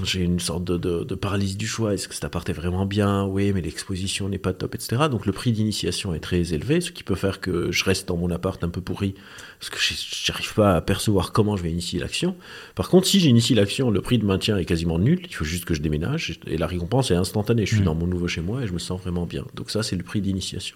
j'ai 0.04 0.20
une 0.20 0.42
sorte 0.42 0.66
de, 0.66 0.76
de- 0.78 1.06
de 1.06 1.16
paralysie 1.16 1.56
du 1.56 1.68
choix. 1.68 1.94
Est-ce 1.94 2.10
que 2.10 2.14
cet 2.14 2.26
appart 2.26 2.48
est 2.50 2.54
vraiment 2.54 2.86
bien? 2.86 3.24
Oui, 3.24 3.54
mais 3.54 3.62
l'exposition 3.62 4.28
n'est 4.28 4.38
pas 4.38 4.52
top, 4.52 4.76
etc. 4.76 5.04
Donc 5.10 5.26
le 5.26 5.32
prix 5.32 5.54
d'initiation 5.54 6.14
est 6.14 6.20
très 6.20 6.54
élevé, 6.54 6.82
ce 6.82 6.92
qui 6.92 7.02
peut 7.04 7.16
faire 7.16 7.40
que 7.40 7.72
je 7.72 7.86
reste 7.86 8.08
dans 8.10 8.18
mon 8.18 8.30
appart 8.30 8.62
un 8.66 8.70
peu 8.70 8.82
pourri, 8.82 9.16
parce 9.60 9.70
que 9.70 9.78
je 9.80 10.32
n'arrive 10.32 10.54
pas 10.54 10.76
à 10.76 10.82
percevoir 10.82 11.32
comment 11.32 11.56
je 11.56 11.64
vais 11.64 11.72
initier 11.72 11.98
l'action. 12.00 12.36
Par 12.76 12.90
contre, 12.90 13.08
si 13.08 13.22
j'initie 13.22 13.56
l'action, 13.56 13.90
le 13.90 14.02
prix 14.02 14.18
de 14.18 14.26
maintien 14.26 14.58
est 14.58 14.66
quasiment 14.66 15.00
nul. 15.00 15.22
Il 15.30 15.34
faut 15.34 15.46
juste 15.46 15.64
que 15.64 15.74
je 15.74 15.82
déménage, 15.82 16.40
et 16.46 16.58
la 16.58 16.68
récompense 16.68 17.10
est 17.12 17.16
instantanée. 17.16 17.66
Je 17.66 17.72
suis 17.76 17.82
Mm. 17.82 17.86
dans 17.86 17.96
mon 17.96 18.08
nouveau 18.08 18.28
chez 18.28 18.42
moi 18.42 18.64
et 18.64 18.68
je 18.68 18.74
me 18.74 18.80
sens 18.80 19.00
vraiment 19.02 19.26
bien. 19.26 19.46
Donc 19.56 19.72
ça, 19.72 19.82
c'est 19.82 19.96
le 19.96 20.04
prix 20.04 20.20
d'initiation. 20.20 20.76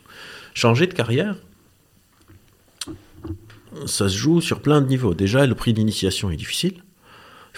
Changer 0.53 0.87
de 0.87 0.93
carrière, 0.93 1.35
ça 3.85 4.07
se 4.09 4.17
joue 4.17 4.39
sur 4.41 4.61
plein 4.61 4.79
de 4.81 4.87
niveaux. 4.87 5.13
Déjà, 5.13 5.45
le 5.45 5.55
prix 5.55 5.73
d'initiation 5.73 6.31
est 6.31 6.37
difficile. 6.37 6.83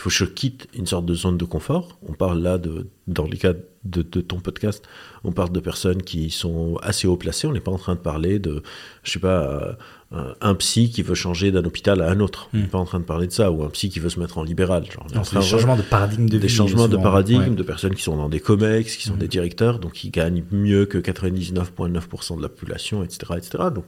Il 0.02 0.06
faut 0.06 0.10
que 0.10 0.16
je 0.16 0.26
quitte 0.26 0.68
une 0.74 0.88
sorte 0.88 1.06
de 1.06 1.14
zone 1.14 1.38
de 1.38 1.46
confort. 1.46 2.00
On 2.10 2.14
parle 2.14 2.40
là, 2.42 2.58
de, 2.58 2.88
dans 3.06 3.26
les 3.26 3.38
cas 3.38 3.54
de, 3.84 4.02
de 4.02 4.22
ton 4.22 4.40
podcast, 4.40 4.84
on 5.24 5.32
parle 5.32 5.52
de 5.52 5.60
personnes 5.60 6.02
qui 6.02 6.32
sont 6.32 6.78
assez 6.82 7.08
haut 7.08 7.18
placées. 7.18 7.46
On 7.46 7.52
n'est 7.52 7.60
pas 7.60 7.70
en 7.72 7.78
train 7.78 7.94
de 7.94 8.00
parler 8.00 8.40
de, 8.40 8.64
je 9.04 9.12
sais 9.12 9.20
pas, 9.20 9.44
euh, 9.44 9.74
un, 10.12 10.34
un 10.42 10.56
psy 10.56 10.90
qui 10.90 11.04
veut 11.04 11.14
changer 11.14 11.52
d'un 11.52 11.64
hôpital 11.66 12.02
à 12.02 12.10
un 12.10 12.20
autre. 12.20 12.50
On 12.52 12.58
n'est 12.58 12.64
Mm. 12.64 12.70
pas 12.70 12.80
en 12.80 12.86
train 12.86 13.00
de 13.00 13.04
parler 13.06 13.28
de 13.28 13.32
ça. 13.32 13.52
Ou 13.52 13.64
un 13.64 13.70
psy 13.70 13.90
qui 13.90 14.00
veut 14.00 14.10
se 14.10 14.20
mettre 14.20 14.40
en 14.40 14.44
libéral. 14.44 14.90
Genre, 14.92 15.06
Non, 15.14 15.22
des 15.22 15.38
de- 15.38 15.42
changements 15.44 15.76
de 15.78 15.84
paradigme 15.84 16.26
de 16.28 16.38
vie. 16.38 16.42
des 16.42 16.48
changements 16.50 16.88
de 16.88 16.98
paradigme, 16.98 17.42
Ouais. 17.42 17.50
de 17.52 17.62
personnes 17.64 17.94
qui 17.94 18.02
sont 18.02 18.18
dans 18.18 18.28
des 18.28 18.40
COMEX, 18.40 18.96
qui 18.96 19.04
sont 19.04 19.14
Mhm. 19.14 19.20
des 19.20 19.28
directeurs, 19.28 19.78
donc 19.78 19.92
qui 19.94 20.10
gagnent 20.10 20.44
mieux 20.52 20.88
que 20.88 20.98
99,9% 20.98 22.38
de 22.38 22.42
la 22.42 22.50
population, 22.50 23.04
etc., 23.04 23.34
etc. 23.38 23.66
Donc 23.76 23.86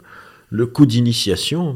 le 0.51 0.67
coût 0.67 0.85
d'initiation, 0.85 1.75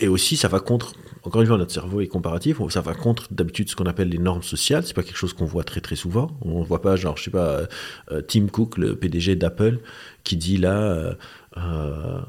et 0.00 0.08
aussi 0.08 0.36
ça 0.36 0.48
va 0.48 0.60
contre 0.60 0.94
encore 1.24 1.40
une 1.40 1.46
fois, 1.46 1.56
notre 1.56 1.72
cerveau 1.72 2.00
est 2.00 2.08
comparatif. 2.08 2.58
Ça 2.70 2.80
va 2.80 2.94
contre 2.94 3.28
d'habitude 3.32 3.68
ce 3.68 3.76
qu'on 3.76 3.84
appelle 3.84 4.08
les 4.08 4.18
normes 4.18 4.42
sociales. 4.42 4.84
C'est 4.84 4.94
pas 4.94 5.02
quelque 5.02 5.16
chose 5.16 5.32
qu'on 5.32 5.44
voit 5.44 5.64
très 5.64 5.80
très 5.80 5.96
souvent. 5.96 6.36
On 6.42 6.60
ne 6.60 6.64
voit 6.64 6.82
pas, 6.82 6.96
genre, 6.96 7.16
je 7.16 7.24
sais 7.24 7.30
pas, 7.30 7.66
euh, 8.10 8.22
Tim 8.26 8.46
Cook, 8.46 8.76
le 8.76 8.96
PDG 8.96 9.36
d'Apple, 9.36 9.78
qui 10.24 10.36
dit 10.36 10.56
là, 10.56 10.80
euh, 10.82 11.14
euh, 11.58 12.20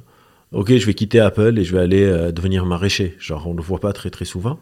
ok, 0.51 0.77
je 0.77 0.85
vais 0.85 0.93
quitter 0.93 1.19
Apple 1.19 1.57
et 1.57 1.63
je 1.63 1.75
vais 1.75 1.81
aller 1.81 2.31
devenir 2.31 2.65
maraîcher. 2.65 3.15
Genre, 3.19 3.47
on 3.47 3.53
ne 3.53 3.57
le 3.57 3.63
voit 3.63 3.79
pas 3.79 3.93
très 3.93 4.11
très 4.11 4.25
souvent. 4.25 4.59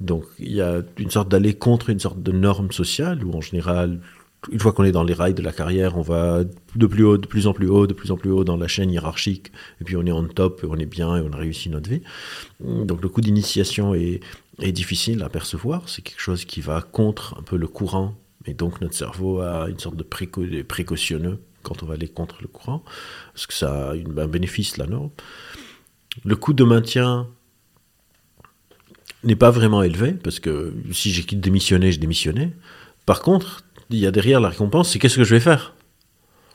Donc, 0.00 0.24
il 0.38 0.52
y 0.52 0.62
a 0.62 0.80
une 0.98 1.10
sorte 1.10 1.28
d'aller 1.28 1.52
contre 1.54 1.90
une 1.90 2.00
sorte 2.00 2.22
de 2.22 2.32
norme 2.32 2.72
sociale 2.72 3.22
où 3.22 3.36
en 3.36 3.42
général 3.42 4.00
une 4.50 4.60
fois 4.60 4.72
qu'on 4.72 4.84
est 4.84 4.92
dans 4.92 5.04
les 5.04 5.14
rails 5.14 5.34
de 5.34 5.42
la 5.42 5.52
carrière, 5.52 5.96
on 5.96 6.02
va 6.02 6.44
de 6.44 6.86
plus 6.86 7.04
haut, 7.04 7.18
de 7.18 7.26
plus 7.26 7.46
en 7.46 7.52
plus 7.52 7.68
haut, 7.68 7.86
de 7.86 7.94
plus 7.94 8.10
en 8.10 8.16
plus 8.16 8.30
haut 8.30 8.44
dans 8.44 8.56
la 8.56 8.68
chaîne 8.68 8.90
hiérarchique, 8.90 9.52
et 9.80 9.84
puis 9.84 9.96
on 9.96 10.04
est 10.04 10.12
en 10.12 10.24
top, 10.24 10.64
on 10.68 10.76
est 10.76 10.86
bien, 10.86 11.16
et 11.16 11.20
on 11.20 11.32
a 11.32 11.36
réussi 11.36 11.70
notre 11.70 11.88
vie. 11.88 12.02
Donc 12.60 13.02
le 13.02 13.08
coup 13.08 13.20
d'initiation 13.20 13.94
est, 13.94 14.20
difficile 14.60 15.22
à 15.22 15.28
percevoir, 15.28 15.88
c'est 15.88 16.02
quelque 16.02 16.20
chose 16.20 16.44
qui 16.44 16.60
va 16.60 16.80
contre 16.80 17.36
un 17.38 17.42
peu 17.42 17.56
le 17.56 17.66
courant, 17.66 18.14
et 18.46 18.54
donc 18.54 18.80
notre 18.80 18.94
cerveau 18.94 19.40
a 19.40 19.68
une 19.68 19.78
sorte 19.78 19.96
de 19.96 20.04
précautionneux 20.62 21.40
quand 21.62 21.82
on 21.82 21.86
va 21.86 21.94
aller 21.94 22.08
contre 22.08 22.38
le 22.42 22.48
courant, 22.48 22.84
parce 23.32 23.46
que 23.46 23.54
ça 23.54 23.90
a 23.90 23.94
un 23.94 24.28
bénéfice, 24.28 24.76
la 24.76 24.86
norme. 24.86 25.10
Le 26.24 26.36
coût 26.36 26.52
de 26.52 26.62
maintien 26.62 27.26
n'est 29.24 29.36
pas 29.36 29.50
vraiment 29.50 29.82
élevé, 29.82 30.12
parce 30.12 30.38
que 30.38 30.74
si 30.92 31.10
j'ai 31.10 31.22
démissionné, 31.22 31.90
je 31.90 31.98
démissionnais. 31.98 32.52
Par 33.06 33.22
contre, 33.22 33.64
il 33.90 33.98
y 33.98 34.06
a 34.06 34.10
derrière 34.10 34.40
la 34.40 34.48
récompense, 34.48 34.90
c'est 34.90 34.98
qu'est-ce 34.98 35.16
que 35.16 35.24
je 35.24 35.34
vais 35.34 35.40
faire? 35.40 35.74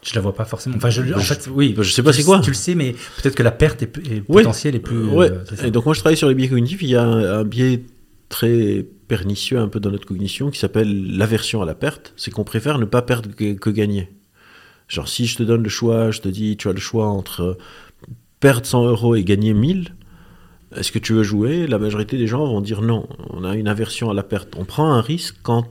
Je 0.02 0.16
la 0.16 0.22
vois 0.22 0.34
pas 0.34 0.46
forcément. 0.46 0.78
Enfin, 0.78 0.90
je, 0.90 1.02
en 1.14 1.20
fait, 1.20 1.50
oui. 1.52 1.76
Je 1.78 1.92
sais 1.92 2.04
pas 2.04 2.14
c'est 2.14 2.24
quoi. 2.24 2.40
Tu 2.40 2.52
le 2.52 2.56
sais, 2.56 2.74
mais 2.74 2.94
peut-être 3.22 3.36
que 3.36 3.44
la 3.44 3.52
perte 3.52 3.84
est, 3.84 3.98
est 4.10 4.22
potentielle 4.22 4.76
est 4.76 4.80
plus. 4.80 5.04
Ouais. 5.04 5.30
Euh, 5.30 5.66
et 5.66 5.72
donc 5.72 5.86
moi, 5.86 5.94
je 5.94 6.00
travaille 6.00 6.18
sur 6.18 6.30
les 6.30 6.36
biais 6.36 6.48
cognitifs. 6.48 6.82
Il 6.82 6.90
y 6.90 6.96
a 6.96 7.04
un, 7.04 7.44
biais 7.44 7.84
très 8.30 8.86
pernicieux 9.08 9.60
un 9.60 9.68
peu 9.68 9.80
dans 9.80 9.92
notre 9.92 10.06
cognition 10.06 10.52
qui 10.52 10.60
s'appelle 10.60 11.18
l'aversion 11.18 11.62
à 11.62 11.66
la 11.66 11.76
perte. 11.76 12.14
C'est 12.16 12.32
qu'on 12.32 12.46
préfère 12.46 12.80
ne 12.80 12.86
pas 12.86 13.02
perdre 13.02 13.30
que, 13.36 13.70
gagner. 13.70 14.10
Genre, 14.88 15.08
si 15.08 15.26
je 15.26 15.36
te 15.36 15.44
donne 15.44 15.64
le 15.64 15.70
choix, 15.70 16.12
je 16.12 16.22
te 16.22 16.30
dis, 16.30 16.56
tu 16.56 16.70
as 16.70 16.74
le 16.74 16.80
choix 16.80 17.08
entre 17.08 17.58
perdre 18.40 18.66
100 18.66 18.86
euros 18.86 19.16
et 19.16 19.26
gagner 19.26 19.54
1000. 19.54 19.96
Est-ce 20.78 20.94
que 20.94 21.00
tu 21.00 21.14
veux 21.14 21.24
jouer? 21.24 21.68
La 21.68 21.78
majorité 21.78 22.18
des 22.18 22.28
gens 22.28 22.46
vont 22.46 22.62
dire 22.62 22.82
non. 22.82 23.06
On 23.32 23.44
a 23.44 23.56
une 23.56 23.68
aversion 23.68 24.10
à 24.10 24.14
la 24.14 24.24
perte. 24.24 24.56
On 24.58 24.64
prend 24.64 24.94
un 24.94 25.02
risque 25.02 25.36
quand 25.42 25.68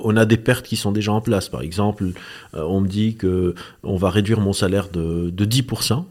on 0.00 0.16
a 0.16 0.24
des 0.24 0.36
pertes 0.36 0.66
qui 0.66 0.76
sont 0.76 0.92
déjà 0.92 1.12
en 1.12 1.20
place. 1.20 1.48
Par 1.48 1.62
exemple, 1.62 2.04
euh, 2.54 2.62
on 2.64 2.80
me 2.80 2.88
dit 2.88 3.16
que 3.16 3.54
on 3.82 3.96
va 3.96 4.10
réduire 4.10 4.40
mon 4.40 4.52
salaire 4.52 4.88
de, 4.88 5.30
10%. 5.30 6.04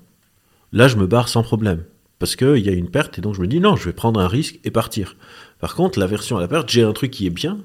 Là, 0.74 0.88
je 0.88 0.98
me 0.98 1.08
barre 1.08 1.30
sans 1.30 1.44
problème. 1.44 1.84
Parce 2.20 2.36
qu'il 2.36 2.66
y 2.66 2.70
a 2.70 2.72
une 2.72 2.90
perte, 2.90 3.20
et 3.20 3.22
donc 3.22 3.36
je 3.36 3.42
me 3.42 3.48
dis 3.48 3.60
non, 3.60 3.76
je 3.76 3.86
vais 3.86 3.94
prendre 3.94 4.20
un 4.20 4.28
risque 4.28 4.60
et 4.64 4.72
partir. 4.72 5.16
Par 5.60 5.76
contre, 5.76 6.00
la 6.00 6.08
version 6.08 6.38
à 6.38 6.42
la 6.42 6.48
perte, 6.48 6.70
j'ai 6.70 6.82
un 6.82 6.94
truc 6.94 7.12
qui 7.12 7.28
est 7.28 7.32
bien. 7.32 7.60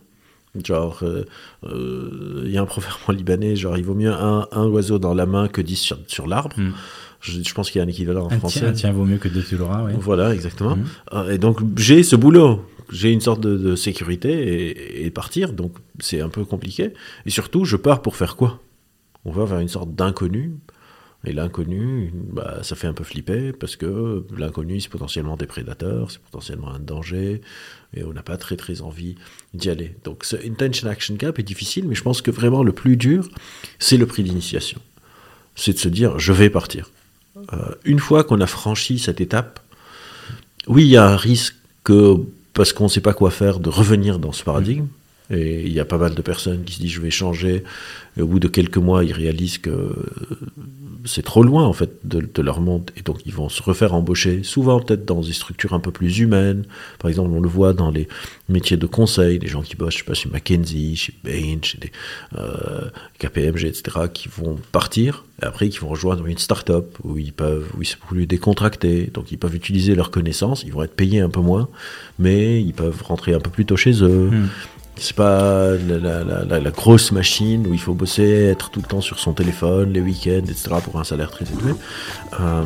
Genre, 0.62 1.00
euh, 1.02 1.24
euh, 1.64 2.42
il 2.44 2.50
y 2.50 2.58
a 2.58 2.62
un 2.62 2.66
proverbe 2.66 2.98
en 3.08 3.12
libanais, 3.12 3.56
genre, 3.56 3.76
il 3.78 3.84
vaut 3.84 3.94
mieux 3.94 4.12
un, 4.12 4.46
oiseau 4.66 4.98
dans 4.98 5.14
la 5.14 5.24
main 5.24 5.48
que 5.48 5.62
dix 5.62 5.94
sur, 6.06 6.26
l'arbre. 6.26 6.56
Hmm. 6.58 6.72
Je, 7.20 7.54
pense 7.54 7.70
qu'il 7.70 7.78
y 7.78 7.82
a 7.82 7.84
un 7.84 7.88
équivalent 7.88 8.26
en 8.26 8.30
français. 8.30 8.66
un 8.66 8.72
tien 8.72 8.92
vaut 8.92 9.04
mieux 9.04 9.16
que 9.16 9.28
deux 9.28 9.42
tu 9.42 9.56
l'auras, 9.56 9.84
oui. 9.84 9.92
Voilà, 9.98 10.34
exactement. 10.34 10.76
Hmm. 10.76 11.30
Et 11.30 11.38
donc, 11.38 11.60
j'ai 11.76 12.02
ce 12.02 12.16
boulot 12.16 12.66
j'ai 12.92 13.10
une 13.10 13.20
sorte 13.20 13.40
de, 13.40 13.74
sécurité 13.74 15.04
et, 15.04 15.10
partir, 15.10 15.52
donc 15.52 15.72
c'est 15.98 16.20
un 16.20 16.28
peu 16.28 16.44
compliqué. 16.44 16.92
Et 17.26 17.30
surtout, 17.30 17.64
je 17.64 17.76
pars 17.76 18.02
pour 18.02 18.16
faire 18.16 18.36
quoi? 18.36 18.60
On 19.24 19.32
va 19.32 19.44
vers 19.44 19.60
une 19.60 19.68
sorte 19.68 19.94
d'inconnu. 19.94 20.56
Et 21.24 21.32
l'inconnu, 21.32 22.12
bah, 22.14 22.58
ça 22.62 22.74
fait 22.74 22.88
un 22.88 22.92
peu 22.92 23.04
flipper 23.04 23.52
parce 23.52 23.76
que 23.76 24.24
l'inconnu, 24.36 24.80
c'est 24.80 24.88
potentiellement 24.88 25.36
des 25.36 25.46
prédateurs, 25.46 26.10
c'est 26.10 26.20
potentiellement 26.20 26.72
un 26.72 26.80
danger, 26.80 27.40
et 27.94 28.02
on 28.02 28.12
n'a 28.12 28.22
pas 28.22 28.36
très 28.36 28.56
très 28.56 28.82
envie 28.82 29.14
d'y 29.54 29.70
aller. 29.70 29.94
Donc 30.04 30.24
ce 30.24 30.36
intention 30.36 30.88
action 30.88 31.14
gap 31.14 31.38
est 31.38 31.44
difficile, 31.44 31.86
mais 31.86 31.94
je 31.94 32.02
pense 32.02 32.22
que 32.22 32.32
vraiment 32.32 32.64
le 32.64 32.72
plus 32.72 32.96
dur, 32.96 33.28
c'est 33.78 33.96
le 33.96 34.06
prix 34.06 34.24
d'initiation. 34.24 34.80
C'est 35.54 35.74
de 35.74 35.78
se 35.78 35.88
dire, 35.88 36.18
je 36.18 36.32
vais 36.32 36.50
partir. 36.50 36.90
Euh, 37.52 37.74
une 37.84 38.00
fois 38.00 38.24
qu'on 38.24 38.40
a 38.40 38.46
franchi 38.46 38.98
cette 38.98 39.20
étape, 39.20 39.60
oui, 40.66 40.84
il 40.84 40.88
y 40.88 40.96
a 40.96 41.06
un 41.06 41.16
risque 41.16 41.54
que 41.84 42.16
parce 42.52 42.72
qu'on 42.72 42.84
ne 42.84 42.88
sait 42.88 43.00
pas 43.00 43.14
quoi 43.14 43.30
faire, 43.30 43.60
de 43.60 43.70
revenir 43.70 44.18
dans 44.18 44.32
ce 44.32 44.44
paradigme. 44.44 44.86
Et 45.32 45.62
il 45.66 45.72
y 45.72 45.80
a 45.80 45.84
pas 45.84 45.98
mal 45.98 46.14
de 46.14 46.22
personnes 46.22 46.62
qui 46.64 46.74
se 46.74 46.80
disent 46.80 46.92
je 46.92 47.00
vais 47.00 47.10
changer. 47.10 47.64
Et 48.16 48.22
au 48.22 48.26
bout 48.26 48.38
de 48.40 48.48
quelques 48.48 48.76
mois, 48.76 49.04
ils 49.04 49.12
réalisent 49.12 49.58
que 49.58 49.94
c'est 51.04 51.22
trop 51.22 51.42
loin 51.42 51.64
en 51.64 51.72
fait 51.72 51.90
de, 52.04 52.42
leur 52.42 52.60
monde. 52.60 52.90
Et 52.96 53.02
donc 53.02 53.20
ils 53.24 53.32
vont 53.32 53.48
se 53.48 53.62
refaire 53.62 53.94
embaucher, 53.94 54.42
souvent 54.42 54.80
peut-être 54.80 55.04
dans 55.04 55.22
des 55.22 55.32
structures 55.32 55.72
un 55.72 55.80
peu 55.80 55.90
plus 55.90 56.18
humaines. 56.18 56.64
Par 56.98 57.08
exemple, 57.08 57.30
on 57.32 57.40
le 57.40 57.48
voit 57.48 57.72
dans 57.72 57.90
les 57.90 58.08
métiers 58.48 58.76
de 58.76 58.86
conseil, 58.86 59.38
les 59.38 59.48
gens 59.48 59.62
qui 59.62 59.76
bossent, 59.76 59.94
je 59.94 59.98
sais 59.98 60.04
pas, 60.04 60.14
chez 60.14 60.28
McKinsey, 60.28 60.94
chez 60.94 61.14
Bain, 61.24 61.58
chez 61.62 61.78
des, 61.78 61.92
euh, 62.36 62.90
KPMG, 63.18 63.64
etc., 63.64 64.06
qui 64.12 64.28
vont 64.28 64.58
partir 64.72 65.24
et 65.40 65.46
après 65.46 65.68
qui 65.68 65.78
vont 65.78 65.88
rejoindre 65.88 66.26
une 66.26 66.38
start-up 66.38 66.96
où 67.02 67.18
ils 67.18 67.32
peuvent, 67.32 67.68
où 67.76 67.82
ils 67.82 67.86
sont 67.86 67.98
plus 68.06 68.26
décontractés, 68.26 69.10
donc 69.12 69.32
ils 69.32 69.38
peuvent 69.38 69.54
utiliser 69.54 69.94
leurs 69.94 70.10
connaissances, 70.10 70.62
ils 70.64 70.72
vont 70.72 70.82
être 70.82 70.94
payés 70.94 71.20
un 71.20 71.30
peu 71.30 71.40
moins, 71.40 71.68
mais 72.18 72.62
ils 72.62 72.74
peuvent 72.74 73.02
rentrer 73.02 73.34
un 73.34 73.40
peu 73.40 73.50
plus 73.50 73.64
tôt 73.64 73.76
chez 73.76 74.02
eux. 74.02 74.30
Hmm. 74.30 74.48
C'est 74.96 75.16
pas 75.16 75.72
la, 75.74 76.70
grosse 76.70 77.12
machine 77.12 77.66
où 77.66 77.72
il 77.72 77.80
faut 77.80 77.94
bosser, 77.94 78.44
être 78.44 78.70
tout 78.70 78.80
le 78.80 78.86
temps 78.86 79.00
sur 79.00 79.18
son 79.18 79.32
téléphone, 79.32 79.92
les 79.92 80.00
week-ends, 80.00 80.44
etc. 80.44 80.76
pour 80.84 81.00
un 81.00 81.04
salaire 81.04 81.30
très 81.30 81.44
élevé. 81.46 81.72
Euh, 82.40 82.62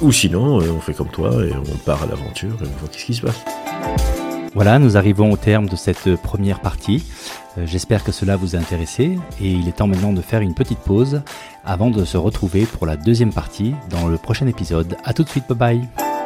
ou 0.00 0.12
sinon, 0.12 0.60
euh, 0.60 0.70
on 0.70 0.80
fait 0.80 0.94
comme 0.94 1.08
toi 1.08 1.44
et 1.44 1.52
on 1.52 1.76
part 1.78 2.02
à 2.02 2.06
l'aventure 2.06 2.54
et 2.62 2.66
on 2.66 2.78
voit 2.78 2.88
qu'est-ce 2.90 3.04
qui 3.04 3.14
se 3.14 3.22
passe. 3.22 3.44
Voilà, 4.54 4.78
nous 4.78 4.96
arrivons 4.96 5.30
au 5.30 5.36
terme 5.36 5.68
de 5.68 5.76
cette 5.76 6.16
première 6.16 6.60
partie. 6.60 7.04
Euh, 7.58 7.66
j'espère 7.66 8.04
que 8.04 8.12
cela 8.12 8.36
vous 8.36 8.56
a 8.56 8.58
intéressé 8.58 9.18
et 9.40 9.50
il 9.50 9.68
est 9.68 9.72
temps 9.72 9.86
maintenant 9.86 10.12
de 10.12 10.22
faire 10.22 10.40
une 10.40 10.54
petite 10.54 10.78
pause 10.78 11.22
avant 11.64 11.90
de 11.90 12.04
se 12.04 12.16
retrouver 12.16 12.64
pour 12.64 12.86
la 12.86 12.96
deuxième 12.96 13.32
partie 13.32 13.74
dans 13.90 14.08
le 14.08 14.16
prochain 14.16 14.46
épisode. 14.46 14.96
A 15.04 15.12
tout 15.12 15.24
de 15.24 15.28
suite, 15.28 15.44
bye 15.48 15.56
bye 15.56 16.17